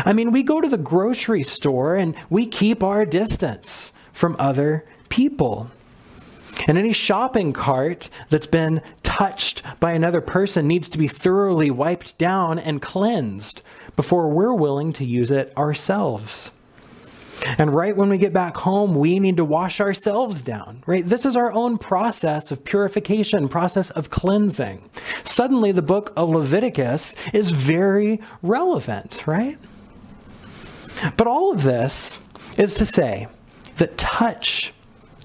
I 0.05 0.12
mean, 0.12 0.33
we 0.33 0.43
go 0.43 0.61
to 0.61 0.69
the 0.69 0.79
grocery 0.79 1.43
store 1.43 1.97
and 1.97 2.15
we 2.31 2.47
keep 2.47 2.83
our 2.83 3.05
distance 3.05 3.93
from 4.12 4.37
other 4.39 4.87
people. 5.09 5.71
And 6.67 6.79
any 6.79 6.93
shopping 6.93 7.53
cart 7.53 8.09
that's 8.31 8.47
been 8.47 8.83
touched 9.03 9.63
by 9.81 9.93
another 9.93 10.21
person 10.21 10.67
needs 10.67 10.89
to 10.91 10.99
be 10.99 11.09
thoroughly 11.09 11.71
wiped 11.71 12.17
down 12.19 12.59
and 12.59 12.81
cleansed 12.81 13.63
before 13.97 14.29
we're 14.29 14.55
willing 14.55 14.93
to 14.95 15.05
use 15.05 15.31
it 15.31 15.53
ourselves. 15.57 16.51
And 17.59 17.75
right 17.75 17.97
when 17.97 18.09
we 18.09 18.19
get 18.19 18.33
back 18.33 18.57
home, 18.57 18.95
we 18.95 19.19
need 19.19 19.37
to 19.39 19.45
wash 19.45 19.81
ourselves 19.81 20.43
down, 20.43 20.83
right? 20.87 21.05
This 21.05 21.27
is 21.27 21.37
our 21.37 21.53
own 21.53 21.77
process 21.77 22.51
of 22.51 22.63
purification, 22.63 23.49
process 23.49 23.91
of 23.91 24.11
cleansing. 24.11 24.89
Suddenly, 25.25 25.73
the 25.73 25.83
book 25.83 26.13
of 26.17 26.29
Leviticus 26.29 27.17
is 27.33 27.51
very 27.51 28.21
relevant, 28.43 29.27
right? 29.27 29.59
But 31.17 31.27
all 31.27 31.53
of 31.53 31.63
this 31.63 32.19
is 32.59 32.75
to 32.75 32.87
say 32.87 33.27
that 33.77 33.99
touch 33.99 34.73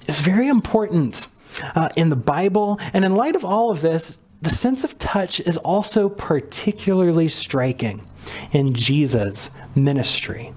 is 0.08 0.20
very 0.20 0.48
important 0.48 1.28
uh, 1.74 1.90
in 1.96 2.08
the 2.08 2.16
Bible. 2.16 2.80
And 2.92 3.04
in 3.04 3.14
light 3.14 3.36
of 3.36 3.44
all 3.44 3.70
of 3.70 3.82
this, 3.82 4.18
the 4.42 4.50
sense 4.50 4.82
of 4.82 4.98
touch 4.98 5.40
is 5.40 5.56
also 5.56 6.08
particularly 6.08 7.28
striking 7.28 8.06
in 8.52 8.74
Jesus' 8.74 9.50
ministry. 9.74 10.52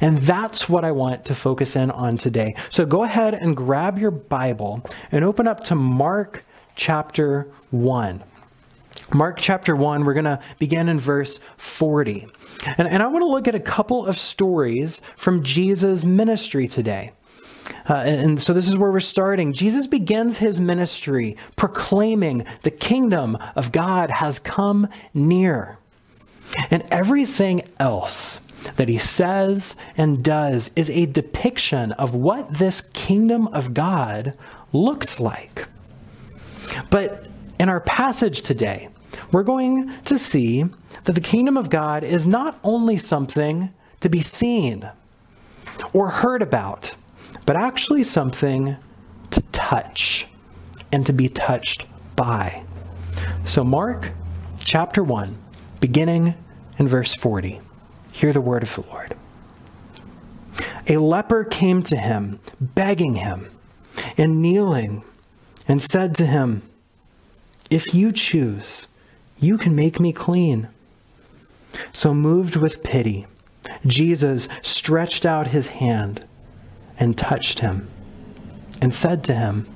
And 0.00 0.18
that's 0.18 0.68
what 0.68 0.84
I 0.84 0.92
want 0.92 1.24
to 1.26 1.34
focus 1.34 1.76
in 1.76 1.90
on 1.90 2.16
today. 2.16 2.54
So 2.70 2.86
go 2.86 3.04
ahead 3.04 3.34
and 3.34 3.56
grab 3.56 3.98
your 3.98 4.10
Bible 4.10 4.84
and 5.12 5.24
open 5.24 5.46
up 5.46 5.64
to 5.64 5.74
Mark 5.74 6.44
chapter 6.74 7.48
1. 7.70 8.22
Mark 9.12 9.38
chapter 9.38 9.76
1, 9.76 10.04
we're 10.04 10.14
going 10.14 10.24
to 10.24 10.40
begin 10.58 10.88
in 10.88 10.98
verse 10.98 11.38
40. 11.58 12.26
And, 12.78 12.88
and 12.88 13.02
I 13.02 13.06
want 13.06 13.22
to 13.22 13.28
look 13.28 13.46
at 13.46 13.54
a 13.54 13.60
couple 13.60 14.06
of 14.06 14.18
stories 14.18 15.02
from 15.16 15.42
Jesus' 15.42 16.04
ministry 16.04 16.66
today. 16.66 17.12
Uh, 17.88 17.94
and 17.94 18.42
so 18.42 18.52
this 18.52 18.68
is 18.68 18.76
where 18.76 18.90
we're 18.90 19.00
starting. 19.00 19.52
Jesus 19.52 19.86
begins 19.86 20.38
his 20.38 20.58
ministry 20.58 21.36
proclaiming 21.56 22.46
the 22.62 22.70
kingdom 22.70 23.36
of 23.56 23.72
God 23.72 24.10
has 24.10 24.38
come 24.38 24.88
near. 25.12 25.78
And 26.70 26.84
everything 26.90 27.62
else 27.78 28.40
that 28.76 28.88
he 28.88 28.98
says 28.98 29.76
and 29.96 30.24
does 30.24 30.70
is 30.76 30.88
a 30.88 31.06
depiction 31.06 31.92
of 31.92 32.14
what 32.14 32.54
this 32.54 32.80
kingdom 32.80 33.48
of 33.48 33.74
God 33.74 34.36
looks 34.72 35.20
like. 35.20 35.66
But 36.90 37.26
in 37.60 37.68
our 37.68 37.80
passage 37.80 38.40
today, 38.40 38.88
we're 39.32 39.42
going 39.42 39.92
to 40.06 40.18
see 40.18 40.64
that 41.04 41.12
the 41.12 41.20
kingdom 41.20 41.56
of 41.56 41.70
God 41.70 42.02
is 42.02 42.24
not 42.26 42.58
only 42.64 42.98
something 42.98 43.72
to 44.00 44.08
be 44.08 44.20
seen 44.20 44.88
or 45.92 46.08
heard 46.08 46.42
about, 46.42 46.94
but 47.46 47.56
actually 47.56 48.02
something 48.02 48.76
to 49.30 49.40
touch 49.52 50.26
and 50.92 51.04
to 51.06 51.12
be 51.12 51.28
touched 51.28 51.84
by. 52.16 52.62
So, 53.46 53.64
Mark 53.64 54.12
chapter 54.64 55.02
1, 55.02 55.36
beginning 55.80 56.34
in 56.78 56.88
verse 56.88 57.14
40. 57.14 57.60
Hear 58.12 58.32
the 58.32 58.40
word 58.40 58.62
of 58.62 58.74
the 58.74 58.82
Lord. 58.82 59.16
A 60.86 60.98
leper 60.98 61.44
came 61.44 61.82
to 61.84 61.96
him, 61.96 62.40
begging 62.60 63.14
him, 63.16 63.50
and 64.16 64.40
kneeling, 64.40 65.02
and 65.66 65.82
said 65.82 66.14
to 66.16 66.26
him, 66.26 66.62
If 67.70 67.94
you 67.94 68.12
choose, 68.12 68.86
you 69.40 69.58
can 69.58 69.74
make 69.74 69.98
me 69.98 70.12
clean. 70.12 70.68
So, 71.92 72.14
moved 72.14 72.56
with 72.56 72.84
pity, 72.84 73.26
Jesus 73.86 74.48
stretched 74.62 75.26
out 75.26 75.48
his 75.48 75.68
hand 75.68 76.24
and 76.98 77.16
touched 77.16 77.60
him, 77.60 77.88
and 78.80 78.92
said 78.94 79.24
to 79.24 79.34
him, 79.34 79.66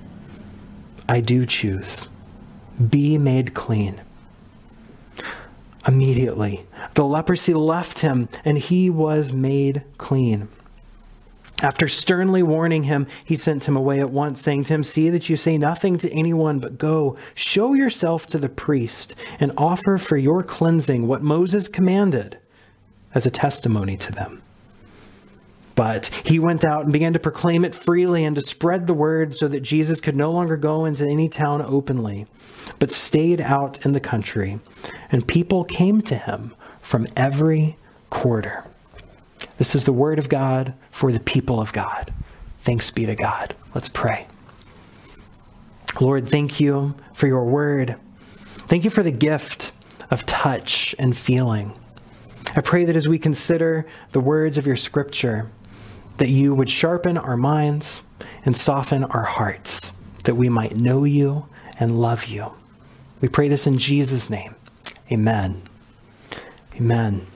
I 1.09 1.21
do 1.21 1.47
choose. 1.47 2.07
Be 2.91 3.19
made 3.19 3.55
clean. 3.55 4.01
Immediately, 5.87 6.67
the 6.95 7.05
leprosy 7.05 7.55
left 7.55 8.01
him, 8.01 8.29
and 8.45 8.59
he 8.59 8.91
was 8.91 9.33
made 9.33 9.85
clean. 9.97 10.49
After 11.61 11.89
sternly 11.89 12.43
warning 12.43 12.85
him, 12.85 13.07
he 13.25 13.35
sent 13.35 13.67
him 13.67 13.77
away 13.77 13.99
at 13.99 14.11
once, 14.11 14.43
saying 14.43 14.65
to 14.65 14.75
him, 14.75 14.85
See 14.85 15.11
that 15.11 15.29
you 15.29 15.37
say 15.37 15.59
nothing 15.59 15.99
to 15.99 16.13
anyone, 16.13 16.61
but 16.61 16.79
go, 16.79 17.17
show 17.35 17.75
yourself 17.75 18.27
to 18.29 18.39
the 18.39 18.49
priest, 18.49 19.15
and 19.41 19.51
offer 19.57 19.99
for 19.99 20.17
your 20.17 20.43
cleansing 20.45 21.09
what 21.09 21.23
Moses 21.23 21.67
commanded 21.67 22.39
as 23.15 23.27
a 23.27 23.31
testimony 23.31 23.97
to 23.97 24.13
them. 24.13 24.43
But 25.79 26.09
he 26.25 26.41
went 26.41 26.65
out 26.65 26.83
and 26.83 26.93
began 26.93 27.13
to 27.13 27.21
proclaim 27.21 27.65
it 27.65 27.73
freely 27.73 28.25
and 28.25 28.35
to 28.35 28.43
spread 28.43 28.89
the 28.89 28.95
word 28.95 29.33
so 29.33 29.47
that 29.47 29.61
Jesus 29.61 30.01
could 30.01 30.17
no 30.17 30.33
longer 30.33 30.57
go 30.57 30.87
into 30.87 31.07
any 31.07 31.29
town 31.29 31.63
openly, 31.63 32.27
but 32.81 32.91
stayed 32.91 33.41
out 33.41 33.87
in 33.87 33.93
the 33.93 34.01
country. 34.01 34.59
And 35.13 35.25
people 35.25 35.63
came 35.63 36.03
to 36.03 36.17
him 36.17 36.53
from 36.81 37.07
every 37.17 37.77
quarter. 38.11 38.65
This 39.59 39.77
is 39.77 39.85
the 39.85 39.93
word 39.93 40.19
of 40.19 40.29
God 40.29 40.75
for 40.91 41.13
the 41.13 41.21
people 41.21 41.61
of 41.61 41.73
God. 41.73 42.13
Thanks 42.63 42.91
be 42.91 43.07
to 43.07 43.15
God. 43.15 43.55
Let's 43.73 43.89
pray. 43.89 44.27
Lord, 46.01 46.27
thank 46.27 46.59
you 46.59 46.97
for 47.13 47.29
your 47.29 47.45
word. 47.45 47.95
Thank 48.67 48.83
you 48.83 48.91
for 48.91 49.05
the 49.05 49.13
gift 49.13 49.71
of 50.11 50.27
touch 50.27 50.97
and 50.99 51.17
feeling. 51.17 51.73
I 52.57 52.63
pray 52.63 52.85
that 52.85 52.97
as 52.97 53.07
we 53.07 53.21
consider 53.21 53.87
the 54.11 54.21
words 54.21 54.59
of 54.59 54.67
your 54.67 54.75
scripture, 54.75 55.53
that 56.19 56.29
you 56.29 56.55
would 56.55 56.71
sharpen 56.71 57.17
our 57.17 57.37
minds 57.37 58.03
and 58.45 58.57
soften 58.57 59.05
our 59.05 59.25
hearts, 59.25 59.91
that 60.25 60.35
we 60.35 60.49
might 60.49 60.77
know 60.77 61.05
you 61.05 61.47
and 61.79 62.01
love 62.01 62.27
you. 62.27 62.53
We 63.21 63.29
pray 63.29 63.49
this 63.49 63.67
in 63.67 63.79
Jesus' 63.79 64.29
name. 64.29 64.55
Amen. 65.11 65.63
Amen. 66.77 67.27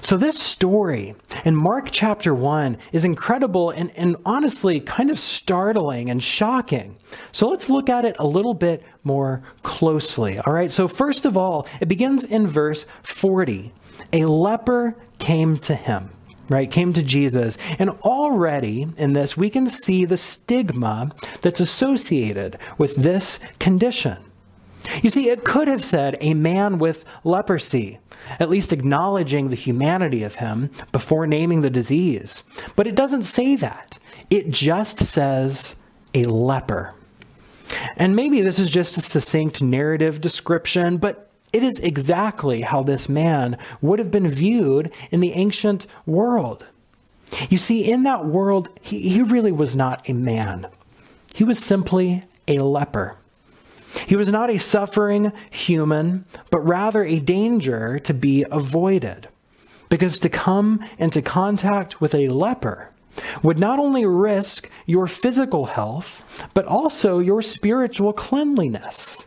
So, 0.00 0.16
this 0.16 0.38
story 0.38 1.14
in 1.44 1.56
Mark 1.56 1.88
chapter 1.90 2.34
1 2.34 2.76
is 2.92 3.04
incredible 3.04 3.70
and, 3.70 3.90
and 3.96 4.16
honestly 4.24 4.78
kind 4.78 5.10
of 5.10 5.18
startling 5.18 6.10
and 6.10 6.22
shocking. 6.22 6.96
So, 7.32 7.48
let's 7.48 7.68
look 7.68 7.88
at 7.88 8.04
it 8.04 8.16
a 8.18 8.26
little 8.26 8.54
bit 8.54 8.82
more 9.02 9.42
closely. 9.62 10.38
All 10.38 10.52
right, 10.52 10.70
so 10.70 10.86
first 10.86 11.24
of 11.24 11.36
all, 11.36 11.66
it 11.80 11.88
begins 11.88 12.22
in 12.22 12.46
verse 12.46 12.86
40. 13.02 13.72
A 14.12 14.24
leper 14.26 14.94
came 15.18 15.58
to 15.58 15.74
him 15.74 16.10
right, 16.48 16.70
came 16.70 16.92
to 16.92 17.02
Jesus. 17.02 17.58
And 17.78 17.90
already 17.90 18.88
in 18.96 19.12
this, 19.12 19.36
we 19.36 19.50
can 19.50 19.66
see 19.66 20.04
the 20.04 20.16
stigma 20.16 21.12
that's 21.40 21.60
associated 21.60 22.58
with 22.78 22.96
this 22.96 23.38
condition. 23.58 24.18
You 25.02 25.10
see, 25.10 25.30
it 25.30 25.44
could 25.44 25.68
have 25.68 25.84
said 25.84 26.16
a 26.20 26.34
man 26.34 26.78
with 26.78 27.04
leprosy, 27.24 28.00
at 28.38 28.50
least 28.50 28.72
acknowledging 28.72 29.48
the 29.48 29.56
humanity 29.56 30.22
of 30.22 30.36
him 30.36 30.70
before 30.92 31.26
naming 31.26 31.62
the 31.62 31.70
disease. 31.70 32.42
But 32.76 32.86
it 32.86 32.94
doesn't 32.94 33.24
say 33.24 33.56
that. 33.56 33.98
It 34.30 34.50
just 34.50 34.98
says 34.98 35.76
a 36.12 36.24
leper. 36.24 36.94
And 37.96 38.14
maybe 38.14 38.40
this 38.40 38.58
is 38.58 38.70
just 38.70 38.96
a 38.96 39.00
succinct 39.00 39.62
narrative 39.62 40.20
description, 40.20 40.98
but 40.98 41.23
it 41.54 41.62
is 41.62 41.78
exactly 41.78 42.62
how 42.62 42.82
this 42.82 43.08
man 43.08 43.56
would 43.80 44.00
have 44.00 44.10
been 44.10 44.26
viewed 44.26 44.92
in 45.12 45.20
the 45.20 45.32
ancient 45.32 45.86
world. 46.04 46.66
You 47.48 47.58
see, 47.58 47.88
in 47.88 48.02
that 48.02 48.26
world, 48.26 48.68
he, 48.82 49.08
he 49.08 49.22
really 49.22 49.52
was 49.52 49.76
not 49.76 50.08
a 50.08 50.12
man, 50.12 50.66
he 51.32 51.44
was 51.44 51.58
simply 51.58 52.24
a 52.48 52.58
leper. 52.58 53.16
He 54.08 54.16
was 54.16 54.28
not 54.28 54.50
a 54.50 54.58
suffering 54.58 55.32
human, 55.50 56.24
but 56.50 56.58
rather 56.66 57.04
a 57.04 57.20
danger 57.20 58.00
to 58.00 58.12
be 58.12 58.44
avoided. 58.50 59.28
Because 59.88 60.18
to 60.18 60.28
come 60.28 60.84
into 60.98 61.22
contact 61.22 62.00
with 62.00 62.12
a 62.12 62.28
leper 62.28 62.90
would 63.44 63.60
not 63.60 63.78
only 63.78 64.04
risk 64.04 64.68
your 64.86 65.06
physical 65.06 65.66
health, 65.66 66.24
but 66.54 66.66
also 66.66 67.20
your 67.20 67.40
spiritual 67.40 68.12
cleanliness. 68.12 69.24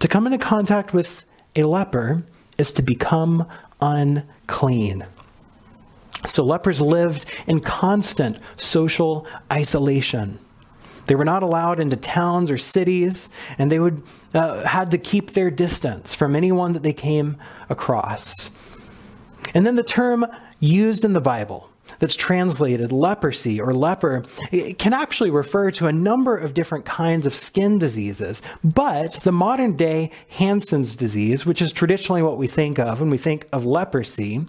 To 0.00 0.08
come 0.08 0.26
into 0.26 0.38
contact 0.38 0.92
with 0.92 1.22
a 1.56 1.62
leper 1.62 2.22
is 2.58 2.72
to 2.72 2.82
become 2.82 3.46
unclean. 3.80 5.04
So 6.26 6.44
lepers 6.44 6.80
lived 6.80 7.26
in 7.46 7.60
constant 7.60 8.38
social 8.56 9.26
isolation. 9.52 10.38
They 11.06 11.16
were 11.16 11.24
not 11.24 11.42
allowed 11.42 11.80
into 11.80 11.96
towns 11.96 12.50
or 12.50 12.58
cities, 12.58 13.28
and 13.58 13.72
they 13.72 13.80
would 13.80 14.02
uh, 14.34 14.64
had 14.64 14.92
to 14.92 14.98
keep 14.98 15.32
their 15.32 15.50
distance 15.50 16.14
from 16.14 16.36
anyone 16.36 16.72
that 16.74 16.84
they 16.84 16.92
came 16.92 17.36
across. 17.68 18.50
And 19.52 19.66
then 19.66 19.74
the 19.74 19.82
term 19.82 20.24
used 20.60 21.04
in 21.04 21.12
the 21.12 21.20
Bible 21.20 21.71
that's 21.98 22.16
translated 22.16 22.92
leprosy 22.92 23.60
or 23.60 23.74
leper 23.74 24.24
can 24.78 24.92
actually 24.92 25.30
refer 25.30 25.70
to 25.72 25.86
a 25.86 25.92
number 25.92 26.36
of 26.36 26.54
different 26.54 26.84
kinds 26.84 27.26
of 27.26 27.34
skin 27.34 27.78
diseases. 27.78 28.42
But 28.64 29.14
the 29.22 29.32
modern 29.32 29.76
day 29.76 30.10
Hansen's 30.28 30.94
disease, 30.94 31.44
which 31.46 31.62
is 31.62 31.72
traditionally 31.72 32.22
what 32.22 32.38
we 32.38 32.46
think 32.46 32.78
of 32.78 33.00
when 33.00 33.10
we 33.10 33.18
think 33.18 33.46
of 33.52 33.64
leprosy, 33.64 34.46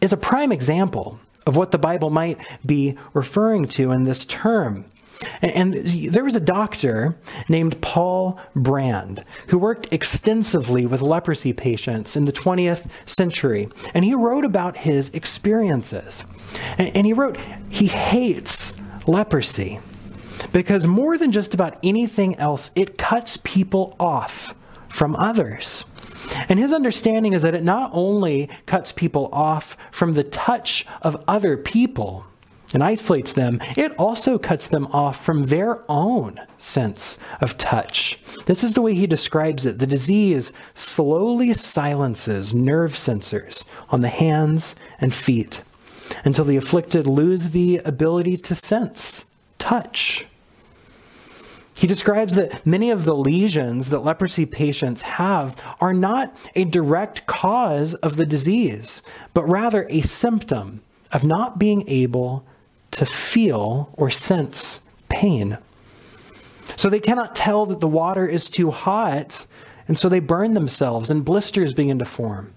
is 0.00 0.12
a 0.12 0.16
prime 0.16 0.52
example 0.52 1.20
of 1.46 1.56
what 1.56 1.70
the 1.72 1.78
Bible 1.78 2.10
might 2.10 2.38
be 2.64 2.96
referring 3.14 3.66
to 3.68 3.92
in 3.92 4.04
this 4.04 4.24
term. 4.24 4.84
And, 5.42 5.74
there 5.74 6.24
was 6.24 6.36
a 6.36 6.40
doctor 6.40 7.16
named 7.48 7.80
Paul 7.80 8.40
Brand 8.54 9.24
who 9.48 9.58
worked 9.58 9.92
extensively 9.92 10.86
with 10.86 11.02
leprosy 11.02 11.52
patients 11.52 12.16
in 12.16 12.24
the 12.24 12.32
20th 12.32 12.90
century. 13.06 13.68
And 13.94 14.04
he 14.04 14.14
wrote 14.14 14.44
about 14.44 14.76
his 14.76 15.10
experiences. 15.10 16.24
And, 16.78 17.06
he 17.06 17.12
wrote, 17.12 17.38
he 17.68 17.86
hates 17.86 18.76
leprosy 19.06 19.80
because 20.52 20.86
more 20.86 21.18
than 21.18 21.32
just 21.32 21.54
about 21.54 21.78
anything 21.82 22.34
else, 22.36 22.70
it 22.74 22.98
cuts 22.98 23.38
people 23.42 23.96
off 24.00 24.54
from 24.88 25.14
others. 25.16 25.84
And 26.48 26.58
his 26.58 26.72
understanding 26.72 27.32
is 27.32 27.42
that 27.42 27.54
it 27.54 27.64
not 27.64 27.90
only 27.92 28.48
cuts 28.66 28.92
people 28.92 29.28
off 29.32 29.76
from 29.90 30.12
the 30.12 30.24
touch 30.24 30.86
of 31.02 31.22
other 31.26 31.56
people, 31.56 32.24
and 32.72 32.82
isolates 32.82 33.32
them, 33.32 33.60
it 33.76 33.92
also 33.96 34.38
cuts 34.38 34.68
them 34.68 34.86
off 34.88 35.24
from 35.24 35.44
their 35.46 35.82
own 35.88 36.40
sense 36.56 37.18
of 37.40 37.58
touch. 37.58 38.18
This 38.46 38.62
is 38.62 38.74
the 38.74 38.82
way 38.82 38.94
he 38.94 39.06
describes 39.06 39.66
it. 39.66 39.78
The 39.78 39.86
disease 39.86 40.52
slowly 40.74 41.52
silences 41.52 42.54
nerve 42.54 42.92
sensors 42.92 43.64
on 43.90 44.02
the 44.02 44.08
hands 44.08 44.76
and 45.00 45.12
feet 45.12 45.62
until 46.24 46.44
the 46.44 46.56
afflicted 46.56 47.06
lose 47.06 47.50
the 47.50 47.78
ability 47.78 48.36
to 48.36 48.54
sense 48.54 49.24
touch. 49.58 50.26
He 51.78 51.86
describes 51.86 52.34
that 52.34 52.66
many 52.66 52.90
of 52.90 53.04
the 53.04 53.14
lesions 53.14 53.88
that 53.88 54.00
leprosy 54.00 54.44
patients 54.44 55.00
have 55.02 55.56
are 55.80 55.94
not 55.94 56.36
a 56.54 56.64
direct 56.64 57.26
cause 57.26 57.94
of 57.94 58.16
the 58.16 58.26
disease, 58.26 59.00
but 59.32 59.48
rather 59.48 59.86
a 59.88 60.02
symptom 60.02 60.82
of 61.10 61.24
not 61.24 61.58
being 61.58 61.88
able 61.88 62.44
to 62.92 63.06
feel 63.06 63.90
or 63.94 64.10
sense 64.10 64.80
pain. 65.08 65.58
So 66.76 66.88
they 66.88 67.00
cannot 67.00 67.34
tell 67.34 67.66
that 67.66 67.80
the 67.80 67.88
water 67.88 68.26
is 68.26 68.48
too 68.48 68.70
hot, 68.70 69.46
and 69.88 69.98
so 69.98 70.08
they 70.08 70.20
burn 70.20 70.54
themselves, 70.54 71.10
and 71.10 71.24
blisters 71.24 71.72
begin 71.72 71.98
to 71.98 72.04
form. 72.04 72.52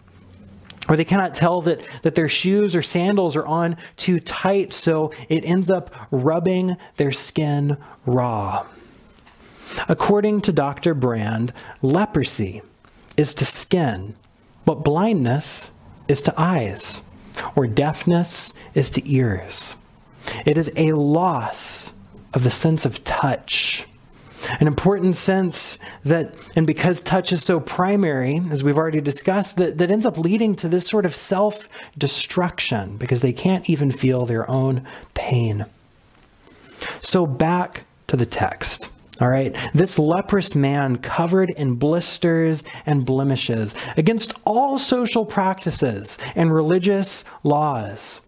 Or 0.89 0.97
they 0.97 1.05
cannot 1.05 1.33
tell 1.33 1.61
that, 1.61 1.81
that 2.01 2.15
their 2.15 2.27
shoes 2.27 2.75
or 2.75 2.81
sandals 2.81 3.35
are 3.35 3.45
on 3.45 3.77
too 3.95 4.19
tight, 4.19 4.73
so 4.73 5.13
it 5.29 5.45
ends 5.45 5.71
up 5.71 5.89
rubbing 6.11 6.75
their 6.97 7.11
skin 7.11 7.77
raw. 8.05 8.65
According 9.87 10.41
to 10.41 10.51
Dr. 10.51 10.93
Brand, 10.93 11.53
leprosy 11.81 12.61
is 13.17 13.33
to 13.35 13.45
skin 13.45 14.15
but 14.65 14.83
blindness 14.83 15.71
is 16.07 16.21
to 16.23 16.33
eyes, 16.37 17.01
or 17.55 17.67
deafness 17.67 18.53
is 18.73 18.89
to 18.91 19.11
ears. 19.11 19.75
It 20.45 20.57
is 20.57 20.71
a 20.75 20.93
loss 20.93 21.91
of 22.33 22.43
the 22.43 22.51
sense 22.51 22.85
of 22.85 23.03
touch. 23.03 23.85
An 24.59 24.67
important 24.67 25.15
sense 25.15 25.77
that, 26.03 26.35
and 26.55 26.67
because 26.67 27.01
touch 27.01 27.31
is 27.31 27.43
so 27.43 27.59
primary, 27.59 28.41
as 28.51 28.63
we've 28.63 28.77
already 28.77 28.99
discussed, 28.99 29.57
that, 29.57 29.77
that 29.77 29.89
ends 29.89 30.05
up 30.05 30.17
leading 30.17 30.55
to 30.57 30.67
this 30.67 30.87
sort 30.87 31.05
of 31.05 31.15
self 31.15 31.69
destruction 31.97 32.97
because 32.97 33.21
they 33.21 33.31
can't 33.31 33.69
even 33.69 33.91
feel 33.91 34.25
their 34.25 34.49
own 34.49 34.85
pain. 35.13 35.65
So, 37.01 37.25
back 37.25 37.85
to 38.07 38.17
the 38.17 38.25
text. 38.25 38.89
All 39.21 39.29
right, 39.29 39.55
this 39.73 39.99
leprous 39.99 40.55
man 40.55 40.97
covered 40.97 41.51
in 41.51 41.75
blisters 41.75 42.63
and 42.85 43.05
blemishes 43.05 43.75
against 43.95 44.33
all 44.43 44.79
social 44.79 45.23
practices 45.23 46.17
and 46.35 46.53
religious 46.53 47.23
laws. 47.43 48.21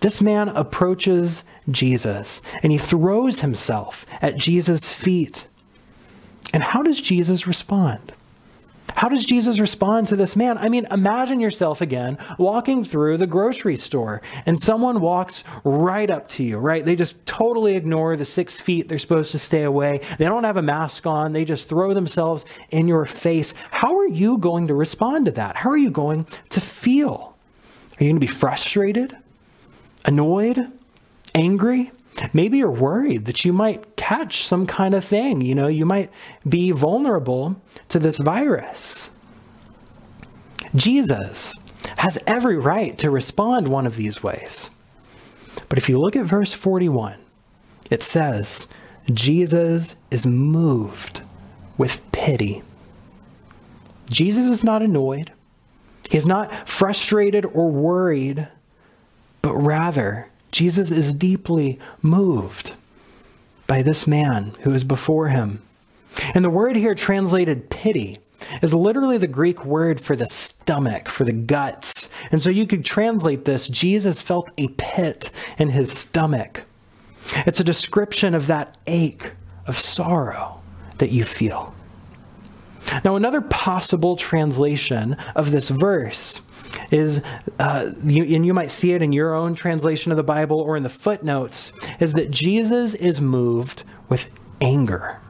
This 0.00 0.20
man 0.20 0.48
approaches 0.48 1.42
Jesus 1.70 2.40
and 2.62 2.70
he 2.70 2.78
throws 2.78 3.40
himself 3.40 4.06
at 4.22 4.36
Jesus' 4.36 4.92
feet. 4.92 5.46
And 6.54 6.62
how 6.62 6.82
does 6.82 7.00
Jesus 7.00 7.46
respond? 7.46 8.12
How 8.94 9.08
does 9.08 9.24
Jesus 9.24 9.60
respond 9.60 10.08
to 10.08 10.16
this 10.16 10.34
man? 10.34 10.58
I 10.58 10.68
mean, 10.68 10.86
imagine 10.90 11.40
yourself 11.40 11.80
again 11.80 12.18
walking 12.36 12.82
through 12.82 13.18
the 13.18 13.26
grocery 13.26 13.76
store 13.76 14.22
and 14.44 14.58
someone 14.58 15.00
walks 15.00 15.44
right 15.62 16.10
up 16.10 16.28
to 16.30 16.42
you, 16.42 16.58
right? 16.58 16.84
They 16.84 16.96
just 16.96 17.24
totally 17.26 17.76
ignore 17.76 18.16
the 18.16 18.24
six 18.24 18.58
feet 18.58 18.88
they're 18.88 18.98
supposed 18.98 19.30
to 19.32 19.38
stay 19.38 19.62
away. 19.62 20.00
They 20.18 20.24
don't 20.24 20.44
have 20.44 20.56
a 20.56 20.62
mask 20.62 21.06
on. 21.06 21.32
They 21.32 21.44
just 21.44 21.68
throw 21.68 21.94
themselves 21.94 22.44
in 22.70 22.88
your 22.88 23.04
face. 23.04 23.54
How 23.70 23.96
are 23.98 24.08
you 24.08 24.38
going 24.38 24.66
to 24.68 24.74
respond 24.74 25.26
to 25.26 25.32
that? 25.32 25.56
How 25.56 25.70
are 25.70 25.76
you 25.76 25.90
going 25.90 26.26
to 26.50 26.60
feel? 26.60 27.36
Are 28.00 28.04
you 28.04 28.10
going 28.10 28.16
to 28.16 28.20
be 28.20 28.26
frustrated? 28.26 29.16
Annoyed, 30.04 30.70
angry. 31.34 31.90
Maybe 32.32 32.58
you're 32.58 32.70
worried 32.70 33.26
that 33.26 33.44
you 33.44 33.52
might 33.52 33.96
catch 33.96 34.44
some 34.44 34.66
kind 34.66 34.94
of 34.94 35.04
thing. 35.04 35.40
You 35.40 35.54
know, 35.54 35.68
you 35.68 35.86
might 35.86 36.10
be 36.48 36.70
vulnerable 36.72 37.60
to 37.90 37.98
this 37.98 38.18
virus. 38.18 39.10
Jesus 40.74 41.54
has 41.98 42.18
every 42.26 42.56
right 42.56 42.98
to 42.98 43.10
respond 43.10 43.68
one 43.68 43.86
of 43.86 43.96
these 43.96 44.22
ways. 44.22 44.70
But 45.68 45.78
if 45.78 45.88
you 45.88 45.98
look 45.98 46.16
at 46.16 46.26
verse 46.26 46.54
41, 46.54 47.16
it 47.90 48.02
says, 48.02 48.66
Jesus 49.12 49.96
is 50.10 50.26
moved 50.26 51.22
with 51.76 52.00
pity. 52.12 52.62
Jesus 54.10 54.46
is 54.46 54.64
not 54.64 54.82
annoyed. 54.82 55.32
He 56.10 56.16
is 56.16 56.26
not 56.26 56.68
frustrated 56.68 57.44
or 57.44 57.70
worried 57.70 58.48
but 59.48 59.54
rather, 59.54 60.28
Jesus 60.52 60.90
is 60.90 61.14
deeply 61.14 61.78
moved 62.02 62.74
by 63.66 63.80
this 63.80 64.06
man 64.06 64.54
who 64.60 64.74
is 64.74 64.84
before 64.84 65.28
him. 65.28 65.62
And 66.34 66.44
the 66.44 66.50
word 66.50 66.76
here 66.76 66.94
translated 66.94 67.70
pity 67.70 68.18
is 68.60 68.74
literally 68.74 69.16
the 69.16 69.26
Greek 69.26 69.64
word 69.64 70.02
for 70.02 70.14
the 70.16 70.26
stomach, 70.26 71.08
for 71.08 71.24
the 71.24 71.32
guts. 71.32 72.10
And 72.30 72.42
so 72.42 72.50
you 72.50 72.66
could 72.66 72.84
translate 72.84 73.46
this 73.46 73.68
Jesus 73.68 74.20
felt 74.20 74.50
a 74.58 74.68
pit 74.76 75.30
in 75.56 75.70
his 75.70 75.90
stomach. 75.90 76.64
It's 77.46 77.60
a 77.60 77.64
description 77.64 78.34
of 78.34 78.48
that 78.48 78.76
ache 78.86 79.32
of 79.66 79.80
sorrow 79.80 80.60
that 80.98 81.10
you 81.10 81.24
feel. 81.24 81.74
Now, 83.02 83.16
another 83.16 83.40
possible 83.40 84.14
translation 84.14 85.16
of 85.34 85.52
this 85.52 85.70
verse 85.70 86.42
is, 86.90 87.22
uh, 87.58 87.92
you, 88.04 88.24
and 88.34 88.44
you 88.44 88.54
might 88.54 88.70
see 88.70 88.92
it 88.92 89.02
in 89.02 89.12
your 89.12 89.34
own 89.34 89.54
translation 89.54 90.12
of 90.12 90.16
the 90.16 90.22
Bible 90.22 90.60
or 90.60 90.76
in 90.76 90.82
the 90.82 90.88
footnotes, 90.88 91.72
is 92.00 92.14
that 92.14 92.30
Jesus 92.30 92.94
is 92.94 93.20
moved 93.20 93.84
with 94.08 94.30
anger. 94.60 95.20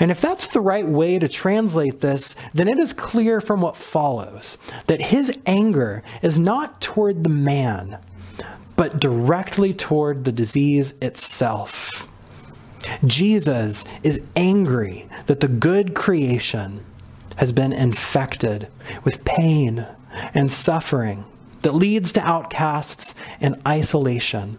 And 0.00 0.10
if 0.10 0.20
that's 0.20 0.48
the 0.48 0.60
right 0.60 0.86
way 0.86 1.18
to 1.18 1.28
translate 1.28 2.00
this, 2.00 2.34
then 2.52 2.68
it 2.68 2.78
is 2.78 2.92
clear 2.92 3.40
from 3.40 3.60
what 3.60 3.76
follows 3.76 4.58
that 4.86 5.00
his 5.00 5.36
anger 5.46 6.02
is 6.22 6.38
not 6.38 6.80
toward 6.80 7.22
the 7.22 7.28
man, 7.30 7.98
but 8.76 9.00
directly 9.00 9.72
toward 9.72 10.24
the 10.24 10.32
disease 10.32 10.94
itself. 11.00 12.06
Jesus 13.04 13.84
is 14.02 14.20
angry 14.34 15.08
that 15.26 15.40
the 15.40 15.48
good 15.48 15.94
creation 15.94 16.84
has 17.36 17.52
been 17.52 17.72
infected 17.72 18.68
with 19.04 19.24
pain 19.24 19.86
and 20.34 20.52
suffering 20.52 21.24
that 21.60 21.74
leads 21.74 22.12
to 22.12 22.20
outcasts 22.20 23.14
and 23.40 23.60
isolation. 23.66 24.58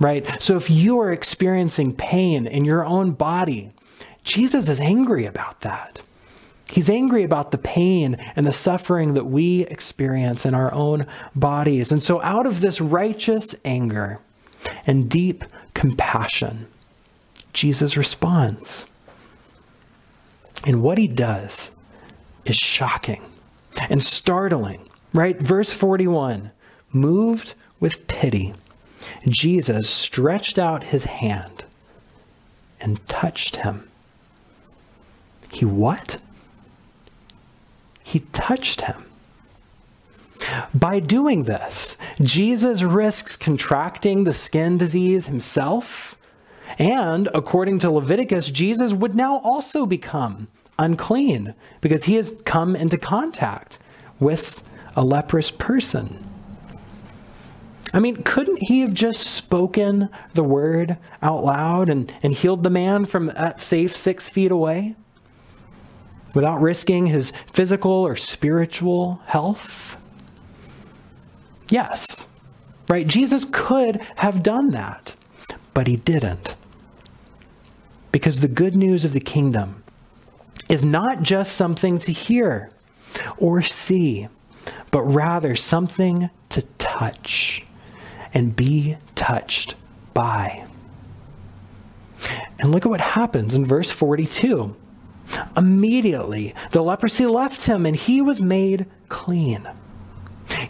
Right? 0.00 0.42
So 0.42 0.56
if 0.56 0.68
you 0.68 0.98
are 1.00 1.12
experiencing 1.12 1.94
pain 1.94 2.46
in 2.46 2.64
your 2.64 2.84
own 2.84 3.12
body, 3.12 3.72
Jesus 4.24 4.68
is 4.68 4.80
angry 4.80 5.26
about 5.26 5.60
that. 5.60 6.02
He's 6.70 6.88
angry 6.88 7.22
about 7.22 7.50
the 7.50 7.58
pain 7.58 8.14
and 8.34 8.46
the 8.46 8.52
suffering 8.52 9.14
that 9.14 9.26
we 9.26 9.66
experience 9.66 10.46
in 10.46 10.54
our 10.54 10.72
own 10.72 11.06
bodies. 11.34 11.92
And 11.92 12.02
so, 12.02 12.22
out 12.22 12.46
of 12.46 12.60
this 12.60 12.80
righteous 12.80 13.54
anger 13.64 14.20
and 14.86 15.10
deep 15.10 15.44
compassion, 15.74 16.66
Jesus 17.52 17.96
responds. 17.96 18.86
And 20.64 20.82
what 20.82 20.96
he 20.96 21.08
does 21.08 21.72
is 22.46 22.56
shocking 22.56 23.22
and 23.88 24.02
startling, 24.02 24.88
right? 25.12 25.38
Verse 25.40 25.72
41 25.72 26.52
moved 26.92 27.54
with 27.80 28.06
pity, 28.06 28.54
Jesus 29.28 29.88
stretched 29.88 30.58
out 30.58 30.84
his 30.84 31.04
hand 31.04 31.64
and 32.80 33.06
touched 33.08 33.56
him. 33.56 33.88
He 35.50 35.64
what? 35.64 36.18
He 38.02 38.20
touched 38.32 38.82
him. 38.82 39.04
By 40.74 40.98
doing 40.98 41.44
this, 41.44 41.96
Jesus 42.20 42.82
risks 42.82 43.36
contracting 43.36 44.24
the 44.24 44.32
skin 44.32 44.76
disease 44.76 45.26
himself. 45.26 46.16
And 46.78 47.28
according 47.34 47.78
to 47.80 47.90
Leviticus, 47.90 48.50
Jesus 48.50 48.92
would 48.92 49.14
now 49.14 49.38
also 49.38 49.86
become 49.86 50.48
unclean 50.82 51.54
because 51.80 52.04
he 52.04 52.16
has 52.16 52.40
come 52.44 52.76
into 52.76 52.98
contact 52.98 53.78
with 54.20 54.62
a 54.96 55.04
leprous 55.04 55.50
person. 55.50 56.28
I 57.94 58.00
mean, 58.00 58.22
couldn't 58.22 58.62
he 58.62 58.80
have 58.80 58.94
just 58.94 59.22
spoken 59.22 60.08
the 60.34 60.44
word 60.44 60.96
out 61.22 61.44
loud 61.44 61.88
and, 61.88 62.12
and 62.22 62.32
healed 62.32 62.64
the 62.64 62.70
man 62.70 63.04
from 63.04 63.26
that 63.26 63.60
safe 63.60 63.96
six 63.96 64.30
feet 64.30 64.50
away? 64.50 64.96
without 66.34 66.60
risking 66.60 67.06
his 67.06 67.32
physical 67.52 67.90
or 67.90 68.16
spiritual 68.16 69.20
health? 69.26 69.96
Yes, 71.68 72.26
right? 72.88 73.06
Jesus 73.06 73.46
could 73.50 74.00
have 74.16 74.42
done 74.42 74.70
that, 74.70 75.14
but 75.74 75.86
he 75.86 75.96
didn't. 75.96 76.54
Because 78.10 78.40
the 78.40 78.48
good 78.48 78.76
news 78.76 79.04
of 79.04 79.12
the 79.12 79.20
kingdom 79.20 79.81
is 80.68 80.84
not 80.84 81.22
just 81.22 81.54
something 81.54 81.98
to 82.00 82.12
hear 82.12 82.70
or 83.36 83.62
see, 83.62 84.28
but 84.90 85.02
rather 85.02 85.56
something 85.56 86.30
to 86.50 86.62
touch 86.78 87.64
and 88.34 88.56
be 88.56 88.96
touched 89.14 89.74
by. 90.14 90.64
And 92.58 92.70
look 92.70 92.86
at 92.86 92.90
what 92.90 93.00
happens 93.00 93.54
in 93.54 93.66
verse 93.66 93.90
42. 93.90 94.76
Immediately, 95.56 96.54
the 96.72 96.82
leprosy 96.82 97.26
left 97.26 97.66
him 97.66 97.86
and 97.86 97.96
he 97.96 98.20
was 98.20 98.40
made 98.40 98.86
clean. 99.08 99.68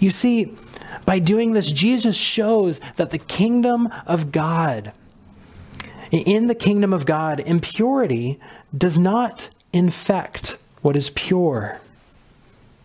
You 0.01 0.11
see, 0.11 0.57
by 1.05 1.19
doing 1.19 1.53
this, 1.53 1.71
Jesus 1.71 2.17
shows 2.17 2.81
that 2.97 3.11
the 3.11 3.19
kingdom 3.19 3.89
of 4.07 4.31
God, 4.31 4.93
in 6.11 6.47
the 6.47 6.55
kingdom 6.55 6.93
of 6.93 7.07
God, 7.07 7.41
impurity 7.41 8.39
does 8.77 8.99
not 8.99 9.51
infect 9.73 10.57
what 10.83 10.97
is 10.97 11.11
pure, 11.11 11.81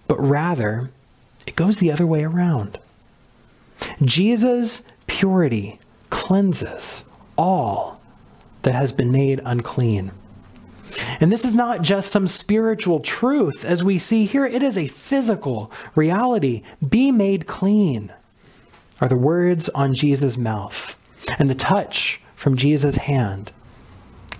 but 0.07 0.19
rather 0.19 0.89
it 1.45 1.55
goes 1.55 1.79
the 1.79 1.91
other 1.91 2.05
way 2.05 2.23
around. 2.23 2.79
Jesus' 4.03 4.81
purity 5.07 5.79
cleanses 6.09 7.03
all 7.37 8.01
that 8.63 8.75
has 8.75 8.91
been 8.91 9.11
made 9.11 9.41
unclean. 9.45 10.11
And 11.19 11.31
this 11.31 11.45
is 11.45 11.53
not 11.53 11.81
just 11.81 12.11
some 12.11 12.27
spiritual 12.27 12.99
truth, 12.99 13.63
as 13.65 13.83
we 13.83 13.97
see 13.97 14.25
here, 14.25 14.45
it 14.45 14.63
is 14.63 14.77
a 14.77 14.87
physical 14.87 15.71
reality. 15.95 16.63
Be 16.87 17.11
made 17.11 17.45
clean 17.45 18.11
are 18.99 19.07
the 19.07 19.15
words 19.15 19.69
on 19.69 19.93
Jesus' 19.93 20.37
mouth 20.37 20.97
and 21.37 21.47
the 21.47 21.55
touch 21.55 22.19
from 22.35 22.57
Jesus' 22.57 22.97
hand. 22.97 23.51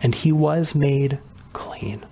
And 0.01 0.15
he 0.15 0.31
was 0.31 0.73
made 0.73 1.19
clean. 1.53 2.05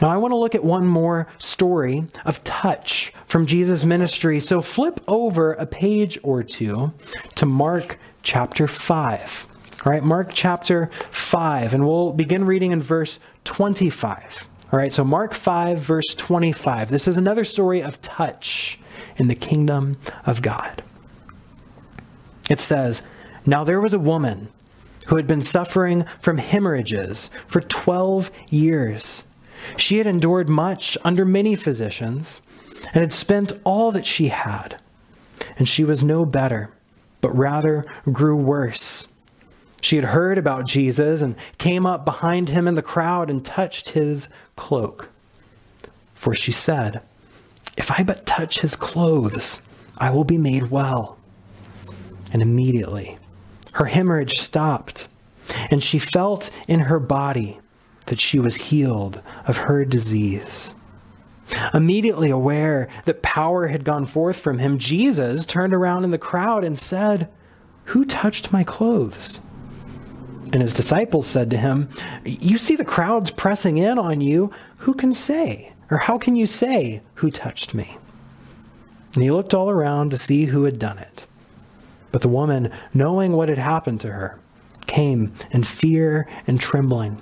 Now, 0.00 0.08
I 0.08 0.16
want 0.16 0.32
to 0.32 0.36
look 0.36 0.54
at 0.54 0.64
one 0.64 0.86
more 0.86 1.28
story 1.38 2.06
of 2.24 2.42
touch 2.44 3.12
from 3.26 3.46
Jesus' 3.46 3.84
ministry. 3.84 4.40
So 4.40 4.60
flip 4.62 5.00
over 5.06 5.52
a 5.52 5.66
page 5.66 6.18
or 6.22 6.42
two 6.42 6.92
to 7.36 7.46
Mark 7.46 7.98
chapter 8.22 8.66
5. 8.66 9.46
All 9.84 9.92
right, 9.92 10.02
Mark 10.02 10.30
chapter 10.32 10.90
5, 11.10 11.74
and 11.74 11.86
we'll 11.86 12.12
begin 12.12 12.44
reading 12.44 12.72
in 12.72 12.82
verse 12.82 13.20
25. 13.44 14.48
All 14.72 14.78
right, 14.78 14.92
so 14.92 15.04
Mark 15.04 15.32
5, 15.32 15.78
verse 15.78 16.14
25. 16.16 16.90
This 16.90 17.06
is 17.06 17.16
another 17.16 17.44
story 17.44 17.82
of 17.82 18.00
touch 18.00 18.80
in 19.16 19.28
the 19.28 19.36
kingdom 19.36 19.96
of 20.24 20.42
God. 20.42 20.82
It 22.50 22.58
says, 22.60 23.02
Now 23.44 23.62
there 23.62 23.80
was 23.80 23.92
a 23.92 23.98
woman 23.98 24.48
who 25.06 25.16
had 25.16 25.26
been 25.26 25.42
suffering 25.42 26.04
from 26.20 26.38
hemorrhages 26.38 27.30
for 27.46 27.60
12 27.60 28.30
years. 28.50 29.22
She 29.76 29.98
had 29.98 30.06
endured 30.06 30.48
much 30.48 30.96
under 31.04 31.24
many 31.24 31.56
physicians 31.56 32.40
and 32.92 33.00
had 33.00 33.12
spent 33.12 33.52
all 33.64 33.92
that 33.92 34.06
she 34.06 34.28
had. 34.28 34.80
And 35.58 35.68
she 35.68 35.84
was 35.84 36.02
no 36.02 36.24
better, 36.24 36.70
but 37.20 37.36
rather 37.36 37.86
grew 38.12 38.36
worse. 38.36 39.08
She 39.82 39.96
had 39.96 40.06
heard 40.06 40.38
about 40.38 40.66
Jesus 40.66 41.22
and 41.22 41.36
came 41.58 41.86
up 41.86 42.04
behind 42.04 42.48
him 42.48 42.66
in 42.66 42.74
the 42.74 42.82
crowd 42.82 43.30
and 43.30 43.44
touched 43.44 43.90
his 43.90 44.28
cloak. 44.56 45.10
For 46.14 46.34
she 46.34 46.52
said, 46.52 47.02
If 47.76 47.90
I 47.90 48.02
but 48.02 48.26
touch 48.26 48.60
his 48.60 48.74
clothes, 48.74 49.60
I 49.98 50.10
will 50.10 50.24
be 50.24 50.38
made 50.38 50.70
well. 50.70 51.18
And 52.32 52.42
immediately 52.42 53.18
her 53.76 53.84
hemorrhage 53.84 54.40
stopped, 54.40 55.06
and 55.70 55.82
she 55.82 55.98
felt 55.98 56.50
in 56.66 56.80
her 56.80 56.98
body 56.98 57.60
that 58.06 58.20
she 58.20 58.38
was 58.38 58.56
healed 58.56 59.20
of 59.46 59.56
her 59.56 59.84
disease. 59.84 60.74
Immediately 61.72 62.30
aware 62.30 62.88
that 63.04 63.22
power 63.22 63.68
had 63.68 63.84
gone 63.84 64.06
forth 64.06 64.38
from 64.38 64.58
him, 64.58 64.78
Jesus 64.78 65.44
turned 65.44 65.74
around 65.74 66.04
in 66.04 66.10
the 66.10 66.18
crowd 66.18 66.64
and 66.64 66.78
said, 66.78 67.28
Who 67.86 68.04
touched 68.04 68.52
my 68.52 68.64
clothes? 68.64 69.40
And 70.52 70.62
his 70.62 70.74
disciples 70.74 71.26
said 71.26 71.50
to 71.50 71.56
him, 71.56 71.88
You 72.24 72.58
see 72.58 72.76
the 72.76 72.84
crowds 72.84 73.30
pressing 73.30 73.78
in 73.78 73.98
on 73.98 74.20
you. 74.20 74.52
Who 74.78 74.94
can 74.94 75.12
say? 75.12 75.72
Or 75.90 75.98
how 75.98 76.18
can 76.18 76.36
you 76.36 76.46
say, 76.46 77.02
Who 77.14 77.30
touched 77.30 77.74
me? 77.74 77.98
And 79.14 79.22
he 79.22 79.30
looked 79.30 79.54
all 79.54 79.70
around 79.70 80.10
to 80.10 80.18
see 80.18 80.46
who 80.46 80.64
had 80.64 80.78
done 80.78 80.98
it. 80.98 81.26
But 82.12 82.22
the 82.22 82.28
woman, 82.28 82.70
knowing 82.94 83.32
what 83.32 83.48
had 83.48 83.58
happened 83.58 84.00
to 84.02 84.12
her, 84.12 84.38
came 84.86 85.32
in 85.50 85.64
fear 85.64 86.28
and 86.46 86.60
trembling, 86.60 87.20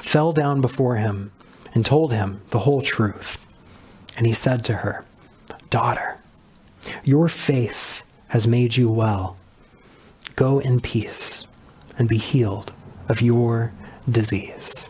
fell 0.00 0.32
down 0.32 0.60
before 0.60 0.96
him, 0.96 1.32
and 1.74 1.84
told 1.84 2.12
him 2.12 2.40
the 2.50 2.60
whole 2.60 2.82
truth. 2.82 3.38
And 4.16 4.26
he 4.26 4.32
said 4.32 4.64
to 4.66 4.74
her, 4.74 5.04
Daughter, 5.70 6.18
your 7.04 7.28
faith 7.28 8.02
has 8.28 8.46
made 8.46 8.76
you 8.76 8.90
well. 8.90 9.36
Go 10.36 10.58
in 10.58 10.80
peace 10.80 11.46
and 11.98 12.08
be 12.08 12.18
healed 12.18 12.72
of 13.08 13.22
your 13.22 13.72
disease. 14.10 14.86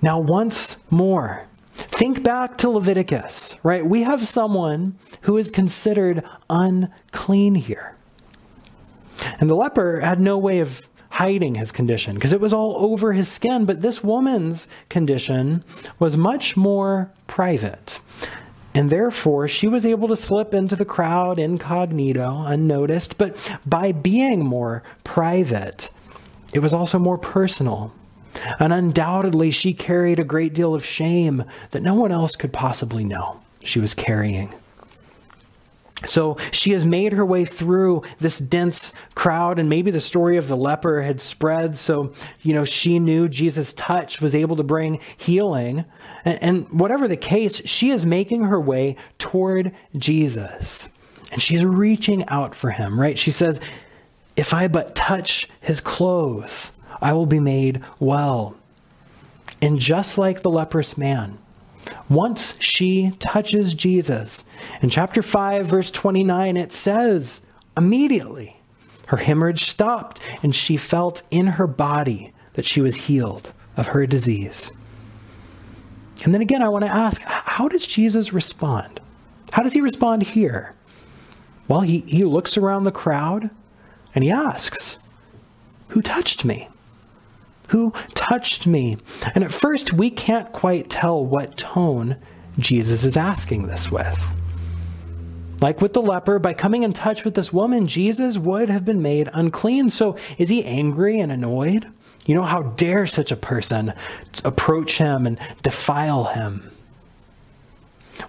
Now, 0.00 0.18
once 0.18 0.76
more, 0.90 1.46
think 1.74 2.22
back 2.22 2.58
to 2.58 2.70
Leviticus, 2.70 3.56
right? 3.62 3.84
We 3.84 4.02
have 4.02 4.26
someone 4.26 4.98
who 5.22 5.38
is 5.38 5.50
considered 5.50 6.22
unclean 6.50 7.54
here. 7.54 7.96
And 9.40 9.48
the 9.48 9.54
leper 9.54 10.00
had 10.00 10.20
no 10.20 10.36
way 10.36 10.60
of 10.60 10.82
hiding 11.14 11.54
his 11.54 11.70
condition 11.70 12.16
because 12.16 12.32
it 12.32 12.40
was 12.40 12.52
all 12.52 12.76
over 12.76 13.12
his 13.12 13.28
skin. 13.28 13.64
But 13.64 13.82
this 13.82 14.02
woman's 14.02 14.66
condition 14.88 15.62
was 16.00 16.16
much 16.16 16.56
more 16.56 17.08
private. 17.28 18.00
And 18.74 18.90
therefore, 18.90 19.46
she 19.46 19.68
was 19.68 19.86
able 19.86 20.08
to 20.08 20.16
slip 20.16 20.52
into 20.52 20.74
the 20.74 20.84
crowd 20.84 21.38
incognito, 21.38 22.42
unnoticed. 22.44 23.16
But 23.16 23.36
by 23.64 23.92
being 23.92 24.44
more 24.44 24.82
private, 25.04 25.88
it 26.52 26.58
was 26.58 26.74
also 26.74 26.98
more 26.98 27.18
personal. 27.18 27.92
And 28.58 28.72
undoubtedly, 28.72 29.52
she 29.52 29.72
carried 29.72 30.18
a 30.18 30.24
great 30.24 30.52
deal 30.52 30.74
of 30.74 30.84
shame 30.84 31.44
that 31.70 31.84
no 31.84 31.94
one 31.94 32.10
else 32.10 32.34
could 32.34 32.52
possibly 32.52 33.04
know 33.04 33.40
she 33.62 33.78
was 33.78 33.94
carrying. 33.94 34.52
So 36.06 36.36
she 36.50 36.72
has 36.72 36.84
made 36.84 37.12
her 37.12 37.24
way 37.24 37.44
through 37.44 38.02
this 38.20 38.38
dense 38.38 38.92
crowd, 39.14 39.58
and 39.58 39.68
maybe 39.68 39.90
the 39.90 40.00
story 40.00 40.36
of 40.36 40.48
the 40.48 40.56
leper 40.56 41.02
had 41.02 41.20
spread. 41.20 41.76
So, 41.76 42.12
you 42.42 42.54
know, 42.54 42.64
she 42.64 42.98
knew 42.98 43.28
Jesus' 43.28 43.72
touch 43.72 44.20
was 44.20 44.34
able 44.34 44.56
to 44.56 44.62
bring 44.62 45.00
healing. 45.16 45.84
And, 46.24 46.42
and 46.42 46.68
whatever 46.68 47.08
the 47.08 47.16
case, 47.16 47.62
she 47.66 47.90
is 47.90 48.04
making 48.06 48.44
her 48.44 48.60
way 48.60 48.96
toward 49.18 49.72
Jesus. 49.96 50.88
And 51.32 51.42
she's 51.42 51.64
reaching 51.64 52.26
out 52.28 52.54
for 52.54 52.70
him, 52.70 53.00
right? 53.00 53.18
She 53.18 53.30
says, 53.30 53.60
If 54.36 54.54
I 54.54 54.68
but 54.68 54.94
touch 54.94 55.48
his 55.60 55.80
clothes, 55.80 56.72
I 57.00 57.12
will 57.12 57.26
be 57.26 57.40
made 57.40 57.82
well. 57.98 58.56
And 59.60 59.78
just 59.78 60.18
like 60.18 60.42
the 60.42 60.50
leprous 60.50 60.98
man, 60.98 61.38
once 62.08 62.56
she 62.60 63.12
touches 63.18 63.74
Jesus, 63.74 64.44
in 64.82 64.90
chapter 64.90 65.22
5, 65.22 65.66
verse 65.66 65.90
29, 65.90 66.56
it 66.56 66.72
says, 66.72 67.40
immediately 67.76 68.56
her 69.08 69.16
hemorrhage 69.18 69.64
stopped, 69.64 70.20
and 70.42 70.54
she 70.54 70.76
felt 70.76 71.22
in 71.30 71.46
her 71.46 71.66
body 71.66 72.32
that 72.54 72.64
she 72.64 72.80
was 72.80 72.94
healed 72.96 73.52
of 73.76 73.88
her 73.88 74.06
disease. 74.06 74.72
And 76.24 76.32
then 76.32 76.40
again, 76.40 76.62
I 76.62 76.68
want 76.68 76.84
to 76.84 76.90
ask 76.90 77.20
how 77.22 77.68
does 77.68 77.86
Jesus 77.86 78.32
respond? 78.32 79.00
How 79.52 79.62
does 79.62 79.72
he 79.72 79.80
respond 79.80 80.22
here? 80.22 80.74
Well, 81.68 81.80
he, 81.80 82.00
he 82.00 82.24
looks 82.24 82.56
around 82.56 82.84
the 82.84 82.92
crowd 82.92 83.50
and 84.14 84.24
he 84.24 84.30
asks, 84.30 84.96
Who 85.88 86.00
touched 86.00 86.44
me? 86.44 86.68
Who 87.68 87.92
touched 88.14 88.66
me? 88.66 88.98
And 89.34 89.42
at 89.42 89.52
first, 89.52 89.92
we 89.92 90.10
can't 90.10 90.52
quite 90.52 90.90
tell 90.90 91.24
what 91.24 91.56
tone 91.56 92.16
Jesus 92.58 93.04
is 93.04 93.16
asking 93.16 93.66
this 93.66 93.90
with. 93.90 94.20
Like 95.60 95.80
with 95.80 95.92
the 95.94 96.02
leper, 96.02 96.38
by 96.38 96.52
coming 96.52 96.82
in 96.82 96.92
touch 96.92 97.24
with 97.24 97.34
this 97.34 97.52
woman, 97.52 97.86
Jesus 97.86 98.36
would 98.36 98.68
have 98.68 98.84
been 98.84 99.00
made 99.00 99.30
unclean. 99.32 99.88
So 99.90 100.16
is 100.36 100.48
he 100.48 100.64
angry 100.64 101.18
and 101.18 101.32
annoyed? 101.32 101.86
You 102.26 102.34
know, 102.34 102.42
how 102.42 102.62
dare 102.62 103.06
such 103.06 103.32
a 103.32 103.36
person 103.36 103.92
approach 104.44 104.98
him 104.98 105.26
and 105.26 105.38
defile 105.62 106.24
him? 106.24 106.70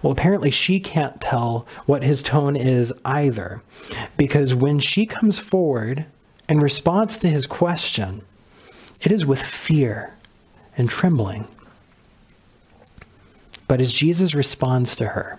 Well, 0.02 0.12
apparently 0.12 0.50
she 0.50 0.80
can't 0.80 1.20
tell 1.20 1.66
what 1.86 2.02
his 2.02 2.22
tone 2.22 2.56
is 2.56 2.92
either, 3.04 3.62
because 4.16 4.54
when 4.54 4.78
she 4.78 5.06
comes 5.06 5.38
forward 5.38 6.06
in 6.48 6.58
response 6.58 7.18
to 7.18 7.28
his 7.28 7.46
question, 7.46 8.22
it 9.00 9.12
is 9.12 9.26
with 9.26 9.42
fear 9.42 10.14
and 10.76 10.88
trembling. 10.88 11.46
But 13.68 13.80
as 13.80 13.92
Jesus 13.92 14.34
responds 14.34 14.94
to 14.96 15.08
her, 15.08 15.38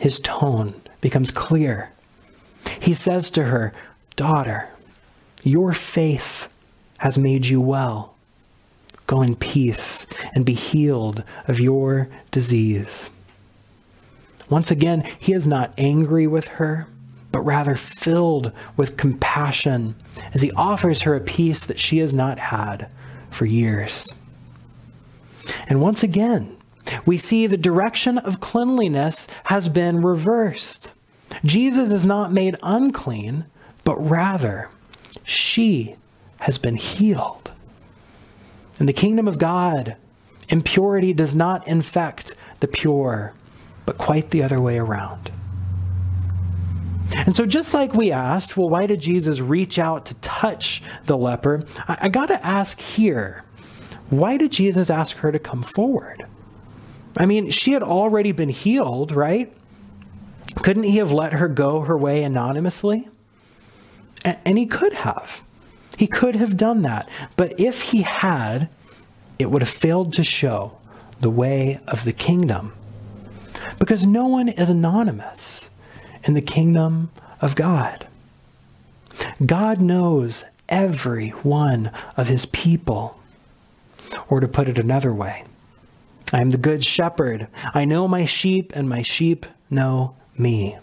his 0.00 0.18
tone 0.18 0.80
becomes 1.00 1.30
clear. 1.30 1.92
He 2.80 2.94
says 2.94 3.30
to 3.30 3.44
her, 3.44 3.72
Daughter, 4.16 4.68
your 5.42 5.72
faith 5.72 6.48
has 6.98 7.16
made 7.16 7.46
you 7.46 7.60
well. 7.60 8.14
Go 9.06 9.22
in 9.22 9.34
peace 9.34 10.06
and 10.34 10.44
be 10.44 10.54
healed 10.54 11.24
of 11.48 11.58
your 11.58 12.08
disease. 12.30 13.08
Once 14.48 14.70
again, 14.70 15.08
he 15.18 15.32
is 15.32 15.46
not 15.46 15.72
angry 15.78 16.26
with 16.26 16.46
her 16.48 16.86
but 17.32 17.42
rather 17.42 17.76
filled 17.76 18.52
with 18.76 18.96
compassion 18.96 19.94
as 20.34 20.42
he 20.42 20.50
offers 20.52 21.02
her 21.02 21.14
a 21.14 21.20
peace 21.20 21.64
that 21.64 21.78
she 21.78 21.98
has 21.98 22.12
not 22.12 22.38
had 22.38 22.88
for 23.30 23.46
years. 23.46 24.12
And 25.68 25.80
once 25.80 26.02
again, 26.02 26.56
we 27.06 27.16
see 27.16 27.46
the 27.46 27.56
direction 27.56 28.18
of 28.18 28.40
cleanliness 28.40 29.28
has 29.44 29.68
been 29.68 30.02
reversed. 30.02 30.90
Jesus 31.44 31.90
is 31.90 32.04
not 32.04 32.32
made 32.32 32.56
unclean, 32.62 33.44
but 33.84 33.96
rather 33.96 34.68
she 35.22 35.94
has 36.40 36.58
been 36.58 36.76
healed. 36.76 37.52
In 38.78 38.86
the 38.86 38.92
kingdom 38.92 39.28
of 39.28 39.38
God, 39.38 39.96
impurity 40.48 41.12
does 41.12 41.34
not 41.34 41.66
infect 41.68 42.34
the 42.60 42.66
pure, 42.66 43.34
but 43.86 43.98
quite 43.98 44.30
the 44.30 44.42
other 44.42 44.60
way 44.60 44.78
around. 44.78 45.30
And 47.14 47.34
so, 47.34 47.44
just 47.44 47.74
like 47.74 47.92
we 47.94 48.12
asked, 48.12 48.56
well, 48.56 48.68
why 48.68 48.86
did 48.86 49.00
Jesus 49.00 49.40
reach 49.40 49.78
out 49.78 50.06
to 50.06 50.14
touch 50.16 50.82
the 51.06 51.16
leper? 51.16 51.64
I, 51.88 51.98
I 52.02 52.08
got 52.08 52.26
to 52.26 52.44
ask 52.44 52.80
here, 52.80 53.44
why 54.10 54.36
did 54.36 54.52
Jesus 54.52 54.90
ask 54.90 55.16
her 55.18 55.32
to 55.32 55.38
come 55.38 55.62
forward? 55.62 56.26
I 57.16 57.26
mean, 57.26 57.50
she 57.50 57.72
had 57.72 57.82
already 57.82 58.32
been 58.32 58.48
healed, 58.48 59.12
right? 59.12 59.52
Couldn't 60.56 60.84
he 60.84 60.98
have 60.98 61.12
let 61.12 61.32
her 61.32 61.48
go 61.48 61.80
her 61.80 61.96
way 61.96 62.22
anonymously? 62.22 63.08
A- 64.24 64.36
and 64.46 64.58
he 64.58 64.66
could 64.66 64.92
have. 64.92 65.42
He 65.96 66.06
could 66.06 66.36
have 66.36 66.56
done 66.56 66.82
that. 66.82 67.08
But 67.36 67.58
if 67.58 67.82
he 67.82 68.02
had, 68.02 68.68
it 69.38 69.50
would 69.50 69.62
have 69.62 69.68
failed 69.68 70.14
to 70.14 70.24
show 70.24 70.78
the 71.20 71.30
way 71.30 71.80
of 71.86 72.04
the 72.04 72.12
kingdom. 72.12 72.72
Because 73.78 74.06
no 74.06 74.26
one 74.26 74.48
is 74.48 74.70
anonymous 74.70 75.69
in 76.24 76.34
the 76.34 76.42
kingdom 76.42 77.10
of 77.40 77.54
God. 77.54 78.06
God 79.44 79.80
knows 79.80 80.44
every 80.68 81.30
one 81.30 81.90
of 82.16 82.28
his 82.28 82.46
people. 82.46 83.18
Or 84.28 84.40
to 84.40 84.48
put 84.48 84.68
it 84.68 84.78
another 84.78 85.12
way, 85.12 85.44
I 86.32 86.40
am 86.40 86.50
the 86.50 86.58
good 86.58 86.84
shepherd. 86.84 87.48
I 87.74 87.84
know 87.84 88.08
my 88.08 88.24
sheep, 88.24 88.72
and 88.74 88.88
my 88.88 89.02
sheep 89.02 89.46
know 89.68 90.16
me. 90.36 90.78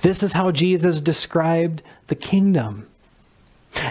This 0.00 0.22
is 0.22 0.32
how 0.32 0.50
Jesus 0.50 1.00
described 1.00 1.82
the 2.08 2.14
kingdom. 2.14 2.86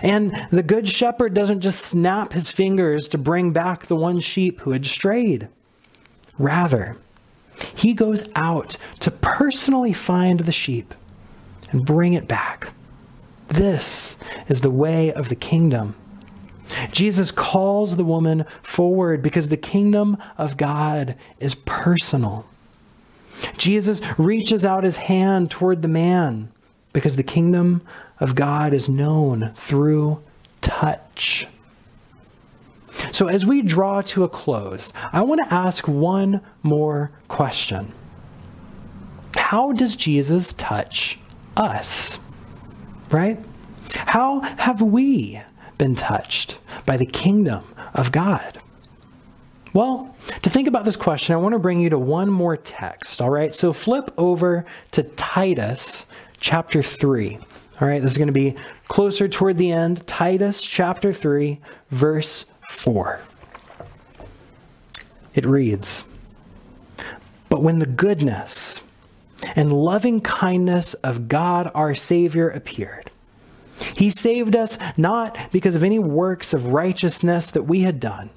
And 0.02 0.48
the 0.52 0.64
good 0.64 0.88
shepherd 0.88 1.34
doesn't 1.34 1.62
just 1.62 1.82
snap 1.82 2.34
his 2.34 2.50
fingers 2.50 3.08
to 3.10 3.18
bring 3.18 3.52
back 3.52 3.86
the 3.86 3.96
one 3.96 4.20
sheep 4.20 4.62
who 4.62 4.72
had 4.72 4.86
strayed. 4.86 5.48
Rather, 6.38 6.98
he 7.76 7.94
goes 7.94 8.24
out 8.36 8.78
to 9.00 9.12
personally 9.12 9.94
find 9.94 10.42
the 10.42 10.52
sheep 10.52 10.94
and 11.72 11.86
bring 11.86 12.14
it 12.14 12.28
back. 12.28 12.74
This 13.50 14.18
is 14.48 14.62
the 14.62 14.70
way 14.70 15.12
of 15.14 15.30
the 15.30 15.36
kingdom. 15.36 15.96
Jesus 16.92 17.32
calls 17.32 17.96
the 17.96 18.04
woman 18.04 18.46
forward 18.62 19.22
because 19.22 19.50
the 19.50 19.58
kingdom 19.58 20.18
of 20.38 20.58
God 20.58 21.16
is 21.40 21.56
personal. 21.56 22.46
Jesus 23.58 24.02
reaches 24.18 24.66
out 24.66 24.84
his 24.84 24.98
hand 24.98 25.50
toward 25.52 25.82
the 25.82 25.88
man 25.88 26.52
because 26.92 27.16
the 27.16 27.24
kingdom 27.24 27.82
of 28.20 28.36
God 28.36 28.74
is 28.74 28.90
known 28.90 29.54
through 29.56 30.22
touch. 30.62 31.48
So, 33.12 33.28
as 33.28 33.46
we 33.46 33.62
draw 33.62 34.02
to 34.02 34.24
a 34.24 34.30
close, 34.30 34.94
I 35.12 35.22
want 35.22 35.42
to 35.44 35.54
ask 35.54 35.88
one 35.88 36.42
more 36.64 37.12
question 37.28 37.92
How 39.36 39.72
does 39.72 39.96
Jesus 39.96 40.54
touch 40.54 41.20
us? 41.56 42.20
Right? 43.10 43.40
How 43.94 44.42
have 44.42 44.82
we 44.82 45.42
been 45.78 45.96
touched 45.96 46.58
by 46.86 46.98
the 46.98 47.06
kingdom 47.06 47.64
of 47.94 48.12
God? 48.12 48.60
Well, 49.74 50.16
to 50.42 50.50
think 50.50 50.68
about 50.68 50.86
this 50.86 50.96
question, 50.96 51.34
I 51.34 51.38
want 51.38 51.54
to 51.54 51.60
bring 51.60 51.80
you 51.80 51.90
to 51.92 52.00
one 52.00 52.30
more 52.30 52.58
text, 52.58 53.22
all 53.22 53.30
right? 53.30 53.54
So 53.54 53.74
flip 53.74 54.12
over 54.18 54.66
to 54.92 55.04
Titus 55.04 56.06
chapter 56.40 56.82
3. 56.82 57.38
All 57.80 57.88
right, 57.88 58.02
this 58.02 58.12
is 58.12 58.18
going 58.18 58.28
to 58.28 58.34
be 58.34 58.56
closer 58.88 59.28
toward 59.28 59.58
the 59.58 59.72
end. 59.72 60.06
Titus 60.08 60.64
chapter 60.64 61.14
3, 61.14 61.60
verse 61.92 62.46
4. 62.70 63.20
It 65.34 65.46
reads 65.46 66.04
But 67.50 67.62
when 67.62 67.80
the 67.80 67.86
goodness 67.86 68.82
and 69.56 69.72
loving 69.72 70.22
kindness 70.22 70.94
of 70.96 71.28
God 71.28 71.72
our 71.76 71.96
Savior 71.96 72.50
appeared, 72.50 73.12
he 73.94 74.10
saved 74.10 74.56
us 74.56 74.78
not 74.98 75.38
because 75.52 75.76
of 75.76 75.84
any 75.84 76.00
works 76.00 76.54
of 76.54 76.68
righteousness 76.68 77.52
that 77.52 77.64
we 77.64 77.82
had 77.82 78.00
done, 78.00 78.30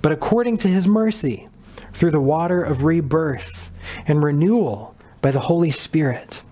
but 0.00 0.12
according 0.12 0.56
to 0.58 0.68
his 0.68 0.88
mercy, 0.88 1.48
through 1.92 2.10
the 2.10 2.20
water 2.20 2.62
of 2.62 2.84
rebirth 2.84 3.70
and 4.06 4.22
renewal 4.22 4.96
by 5.20 5.30
the 5.30 5.40
Holy 5.40 5.70
Spirit. 5.70 6.42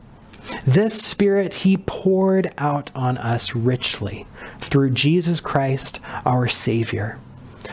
This 0.67 1.03
Spirit 1.03 1.55
he 1.55 1.77
poured 1.77 2.53
out 2.59 2.91
on 2.95 3.17
us 3.19 3.55
richly 3.55 4.27
through 4.61 4.91
Jesus 4.91 5.41
Christ 5.41 6.01
our 6.27 6.49
Savior, 6.49 7.19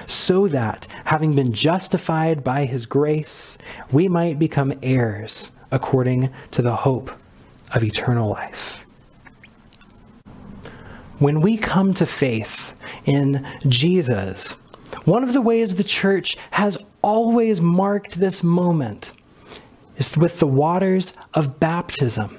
so 0.07 0.47
that, 0.47 0.87
having 1.05 1.35
been 1.35 1.53
justified 1.53 2.43
by 2.43 2.65
his 2.65 2.85
grace, 2.85 3.57
we 3.91 4.07
might 4.07 4.39
become 4.39 4.73
heirs 4.81 5.51
according 5.71 6.29
to 6.51 6.61
the 6.61 6.77
hope 6.77 7.11
of 7.73 7.83
eternal 7.83 8.29
life. 8.29 8.77
when 11.19 11.41
we 11.41 11.57
come 11.57 11.93
to 11.95 12.05
faith 12.05 12.73
in 13.05 13.45
Jesus, 13.67 14.51
one 15.05 15.23
of 15.23 15.33
the 15.33 15.41
ways 15.41 15.75
the 15.75 15.83
church 15.83 16.37
has 16.51 16.77
always 17.01 17.59
marked 17.59 18.19
this 18.19 18.43
moment 18.43 19.11
is 19.97 20.15
with 20.15 20.39
the 20.39 20.47
waters 20.47 21.13
of 21.33 21.59
baptism, 21.59 22.37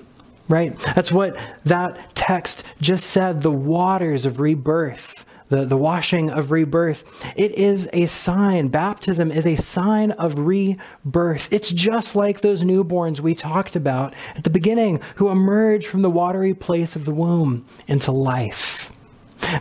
right? 0.48 0.78
That's 0.94 1.12
what 1.12 1.36
that 1.64 2.14
text 2.14 2.64
just 2.80 3.06
said 3.06 3.42
the 3.42 3.52
waters 3.52 4.26
of 4.26 4.40
rebirth 4.40 5.24
the, 5.48 5.64
the 5.64 5.76
washing 5.76 6.30
of 6.30 6.50
rebirth. 6.50 7.04
It 7.36 7.52
is 7.52 7.88
a 7.92 8.06
sign. 8.06 8.68
Baptism 8.68 9.30
is 9.30 9.46
a 9.46 9.56
sign 9.56 10.12
of 10.12 10.38
rebirth. 10.38 11.48
It's 11.50 11.70
just 11.70 12.14
like 12.14 12.40
those 12.40 12.62
newborns 12.62 13.20
we 13.20 13.34
talked 13.34 13.76
about 13.76 14.14
at 14.36 14.44
the 14.44 14.50
beginning 14.50 15.00
who 15.16 15.30
emerge 15.30 15.86
from 15.86 16.02
the 16.02 16.10
watery 16.10 16.54
place 16.54 16.96
of 16.96 17.04
the 17.04 17.14
womb 17.14 17.64
into 17.86 18.12
life. 18.12 18.92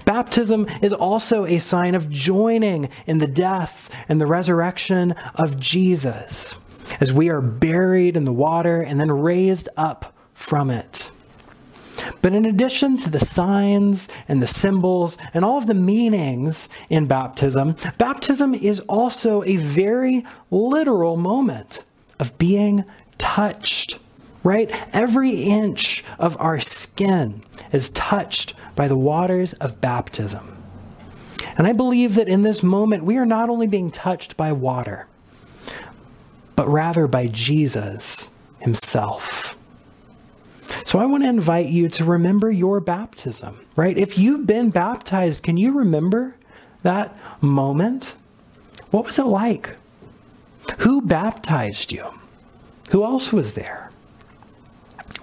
Baptism 0.06 0.67
is 0.82 0.91
also 0.91 1.45
a 1.45 1.60
sign 1.60 1.95
of 1.95 2.10
joining 2.10 2.89
in 3.06 3.19
the 3.19 3.28
death 3.28 3.89
and 4.10 4.19
the 4.19 4.26
resurrection 4.26 5.13
of 5.36 5.60
Jesus 5.60 6.56
as 7.00 7.13
we 7.13 7.30
are 7.30 7.41
buried 7.41 8.17
in 8.17 8.23
the 8.23 8.34
water 8.34 8.82
and 8.82 9.00
then 9.00 9.12
raised 9.12 9.69
up 9.78 10.13
from 10.38 10.69
it. 10.69 11.10
But 12.21 12.34
in 12.34 12.45
addition 12.45 12.95
to 12.97 13.10
the 13.10 13.19
signs 13.19 14.08
and 14.28 14.39
the 14.39 14.47
symbols 14.47 15.17
and 15.34 15.43
all 15.43 15.58
of 15.58 15.65
the 15.65 15.73
meanings 15.73 16.69
in 16.91 17.08
baptism, 17.08 17.76
baptism 17.97 18.54
is 18.54 18.80
also 18.82 19.43
a 19.43 19.56
very 19.56 20.23
literal 20.52 21.17
moment 21.17 21.84
of 22.19 22.38
being 22.38 22.86
touched, 23.17 23.97
right? 24.43 24.69
Every 24.93 25.32
inch 25.32 26.04
of 26.19 26.39
our 26.39 26.60
skin 26.60 27.41
is 27.71 27.89
touched 27.89 28.54
by 28.76 28.88
the 28.88 28.95
waters 28.95 29.54
of 29.54 29.82
baptism. 29.82 30.56
And 31.58 31.65
I 31.65 31.73
believe 31.73 32.13
that 32.13 32.30
in 32.30 32.43
this 32.43 32.62
moment, 32.62 33.06
we 33.06 33.17
are 33.17 33.26
not 33.26 33.50
only 33.50 33.65
being 33.65 33.89
touched 33.89 34.38
by 34.38 34.52
water, 34.52 35.08
but 36.56 36.69
rather 36.69 37.08
by 37.08 37.26
Jesus 37.26 38.30
himself. 38.60 39.56
So 40.86 40.99
I 40.99 41.06
want 41.06 41.23
to 41.23 41.30
invite 41.30 41.67
you 41.67 41.89
to 41.89 42.03
remember 42.06 42.51
your 42.51 42.80
baptism, 42.80 43.60
right? 43.75 43.97
If 43.97 44.17
you've 44.17 44.47
been 44.47 44.69
baptized, 44.69 45.43
can 45.43 45.58
you 45.58 45.71
remember 45.71 46.36
that 46.84 47.15
moment? 47.41 48.15
What 48.91 49.06
was 49.06 49.19
it 49.19 49.25
like? 49.25 49.75
Who 50.80 51.01
baptized 51.01 51.91
you? 51.91 52.06
Who 52.91 53.03
else 53.03 53.34
was 53.34 53.53
there? 53.53 53.91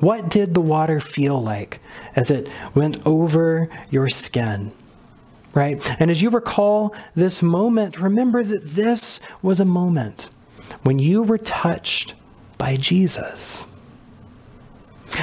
What 0.01 0.29
did 0.29 0.55
the 0.55 0.61
water 0.61 1.01
feel 1.01 1.41
like 1.41 1.81
as 2.17 2.31
it 2.31 2.49
went 2.75 3.05
over 3.07 3.69
your 3.91 4.09
skin? 4.09 4.73
Right? 5.55 5.81
And 6.01 6.11
as 6.11 6.21
you 6.21 6.31
recall 6.31 6.95
this 7.15 7.41
moment, 7.41 8.01
remember 8.01 8.43
that 8.43 8.67
this 8.67 9.21
was 9.41 9.61
a 9.61 9.65
moment 9.65 10.31
when 10.83 10.99
you 10.99 11.23
were 11.23 11.39
touched 11.39 12.15
by 12.59 12.77
Jesus. 12.77 13.65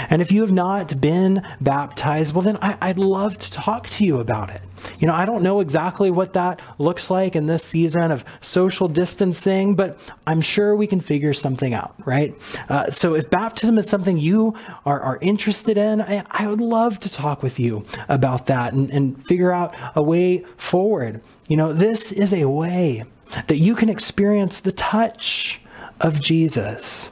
And 0.10 0.22
if 0.22 0.32
you 0.32 0.42
have 0.42 0.52
not 0.52 1.00
been 1.00 1.46
baptized, 1.60 2.34
well, 2.34 2.42
then 2.42 2.58
I, 2.62 2.88
would 2.88 3.00
love 3.00 3.38
to 3.38 3.52
talk 3.52 3.90
to 3.90 4.06
you 4.06 4.20
about 4.20 4.50
it. 4.50 4.62
You 5.00 5.08
know, 5.08 5.14
I 5.14 5.26
don't 5.26 5.44
know 5.44 5.60
exactly 5.60 6.12
what 6.12 6.34
that 6.34 6.60
looks 6.78 7.10
like 7.10 7.36
in 7.36 7.46
this 7.46 7.64
season 7.64 8.12
of 8.12 8.26
social 8.42 8.88
distancing, 8.88 9.76
but 9.76 10.00
I'm 10.26 10.42
sure 10.42 10.76
we 10.76 10.88
can 10.88 11.00
figure 11.00 11.34
something 11.34 11.74
out, 11.74 11.96
right? 12.06 12.36
Uh, 12.70 12.90
so 12.90 13.16
if 13.16 13.30
baptism 13.30 13.78
is 13.78 13.88
something 13.88 14.18
you 14.18 14.56
are, 14.86 15.00
are 15.00 15.20
interested 15.22 15.78
in, 15.78 16.02
I, 16.02 16.24
I, 16.32 16.48
would 16.48 16.62
love 16.62 17.00
to 17.00 17.10
talk 17.10 17.44
with 17.44 17.60
you 17.60 17.86
about 18.10 18.48
that 18.48 18.74
and, 18.74 18.90
and 18.90 19.26
figure 19.28 19.52
out 19.52 19.76
a 19.96 20.02
way 20.02 20.46
forward. 20.58 21.22
You 21.48 21.58
know, 21.58 21.74
this 21.74 22.12
is 22.12 22.34
a 22.34 22.46
way 22.46 23.04
that 23.48 23.58
you 23.58 23.76
can 23.76 23.90
experience 23.90 24.60
the 24.60 24.72
touch 24.72 25.62
of 26.00 26.20
Jesus 26.20 27.10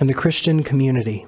in 0.00 0.06
the 0.06 0.14
Christian 0.14 0.62
community. 0.62 1.26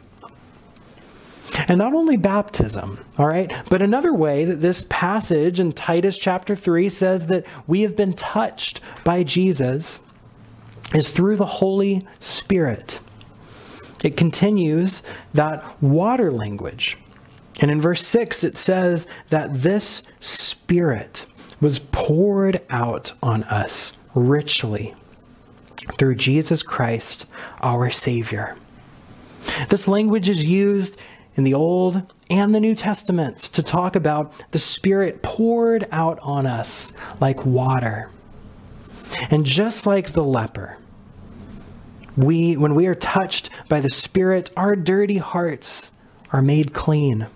And 1.68 1.78
not 1.78 1.94
only 1.94 2.16
baptism, 2.16 3.04
all 3.16 3.26
right, 3.26 3.52
but 3.68 3.82
another 3.82 4.12
way 4.12 4.44
that 4.44 4.60
this 4.60 4.84
passage 4.88 5.60
in 5.60 5.72
Titus 5.72 6.18
chapter 6.18 6.56
3 6.56 6.88
says 6.88 7.28
that 7.28 7.46
we 7.66 7.82
have 7.82 7.96
been 7.96 8.12
touched 8.12 8.80
by 9.04 9.22
Jesus 9.22 10.00
is 10.94 11.10
through 11.10 11.36
the 11.36 11.46
Holy 11.46 12.06
Spirit. 12.18 13.00
It 14.02 14.16
continues 14.16 15.02
that 15.32 15.82
water 15.82 16.30
language. 16.30 16.98
And 17.60 17.70
in 17.70 17.80
verse 17.80 18.04
6, 18.06 18.44
it 18.44 18.58
says 18.58 19.06
that 19.28 19.54
this 19.54 20.02
Spirit 20.20 21.26
was 21.60 21.78
poured 21.78 22.60
out 22.68 23.12
on 23.22 23.44
us 23.44 23.92
richly 24.14 24.94
through 25.98 26.16
Jesus 26.16 26.62
Christ, 26.62 27.26
our 27.62 27.90
Savior. 27.90 28.56
This 29.68 29.86
language 29.86 30.28
is 30.28 30.44
used 30.44 30.98
in 31.36 31.44
the 31.44 31.54
Old 31.54 32.02
and 32.30 32.54
the 32.54 32.60
New 32.60 32.74
Testaments 32.74 33.48
to 33.50 33.62
talk 33.62 33.96
about 33.96 34.32
the 34.52 34.58
Spirit 34.58 35.22
poured 35.22 35.86
out 35.90 36.18
on 36.20 36.46
us 36.46 36.92
like 37.20 37.44
water. 37.44 38.10
And 39.30 39.44
just 39.44 39.86
like 39.86 40.12
the 40.12 40.24
leper, 40.24 40.78
we, 42.16 42.56
when 42.56 42.74
we 42.74 42.86
are 42.86 42.94
touched 42.94 43.50
by 43.68 43.80
the 43.80 43.90
Spirit, 43.90 44.50
our 44.56 44.76
dirty 44.76 45.18
hearts 45.18 45.90
are 46.32 46.42
made 46.42 46.72
clean. 46.72 47.26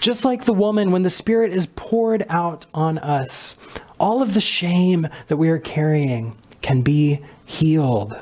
Just 0.00 0.24
like 0.24 0.44
the 0.44 0.52
woman, 0.52 0.90
when 0.90 1.02
the 1.02 1.10
Spirit 1.10 1.52
is 1.52 1.66
poured 1.66 2.24
out 2.28 2.66
on 2.72 2.98
us, 2.98 3.56
all 3.98 4.22
of 4.22 4.34
the 4.34 4.40
shame 4.40 5.08
that 5.28 5.36
we 5.36 5.48
are 5.48 5.58
carrying 5.58 6.36
can 6.62 6.82
be 6.82 7.20
healed. 7.44 8.18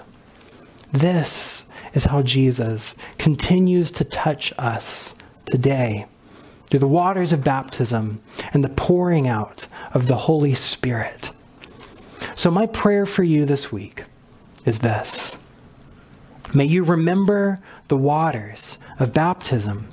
This 0.93 1.65
is 1.95 2.05
how 2.05 2.23
Jesus 2.23 2.97
continues 3.19 3.91
to 3.93 4.05
touch 4.05 4.53
us 4.59 5.15
today 5.47 6.07
through 6.67 6.81
the 6.81 6.89
waters 6.89 7.33
of 7.33 7.45
baptism 7.45 8.23
and 8.53 8.65
the 8.65 8.69
pouring 8.69 9.29
out 9.29 9.67
of 9.93 10.07
the 10.07 10.17
Holy 10.17 10.55
Spirit. 10.55 11.31
So, 12.35 12.51
my 12.51 12.67
prayer 12.67 13.05
for 13.05 13.23
you 13.23 13.45
this 13.45 13.71
week 13.71 14.05
is 14.65 14.79
this 14.79 15.37
May 16.55 16.65
you 16.65 16.85
remember 16.85 17.61
the 17.89 17.97
waters 17.97 18.79
of 18.99 19.13
baptism. 19.13 19.89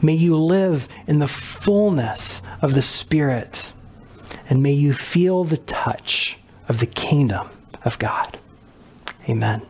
May 0.00 0.14
you 0.14 0.36
live 0.36 0.88
in 1.06 1.18
the 1.18 1.28
fullness 1.28 2.42
of 2.60 2.74
the 2.74 2.82
Spirit. 2.82 3.72
And 4.48 4.62
may 4.62 4.72
you 4.72 4.92
feel 4.92 5.44
the 5.44 5.56
touch 5.56 6.38
of 6.68 6.78
the 6.78 6.86
kingdom 6.86 7.48
of 7.84 7.98
God. 7.98 8.38
Amen. 9.28 9.62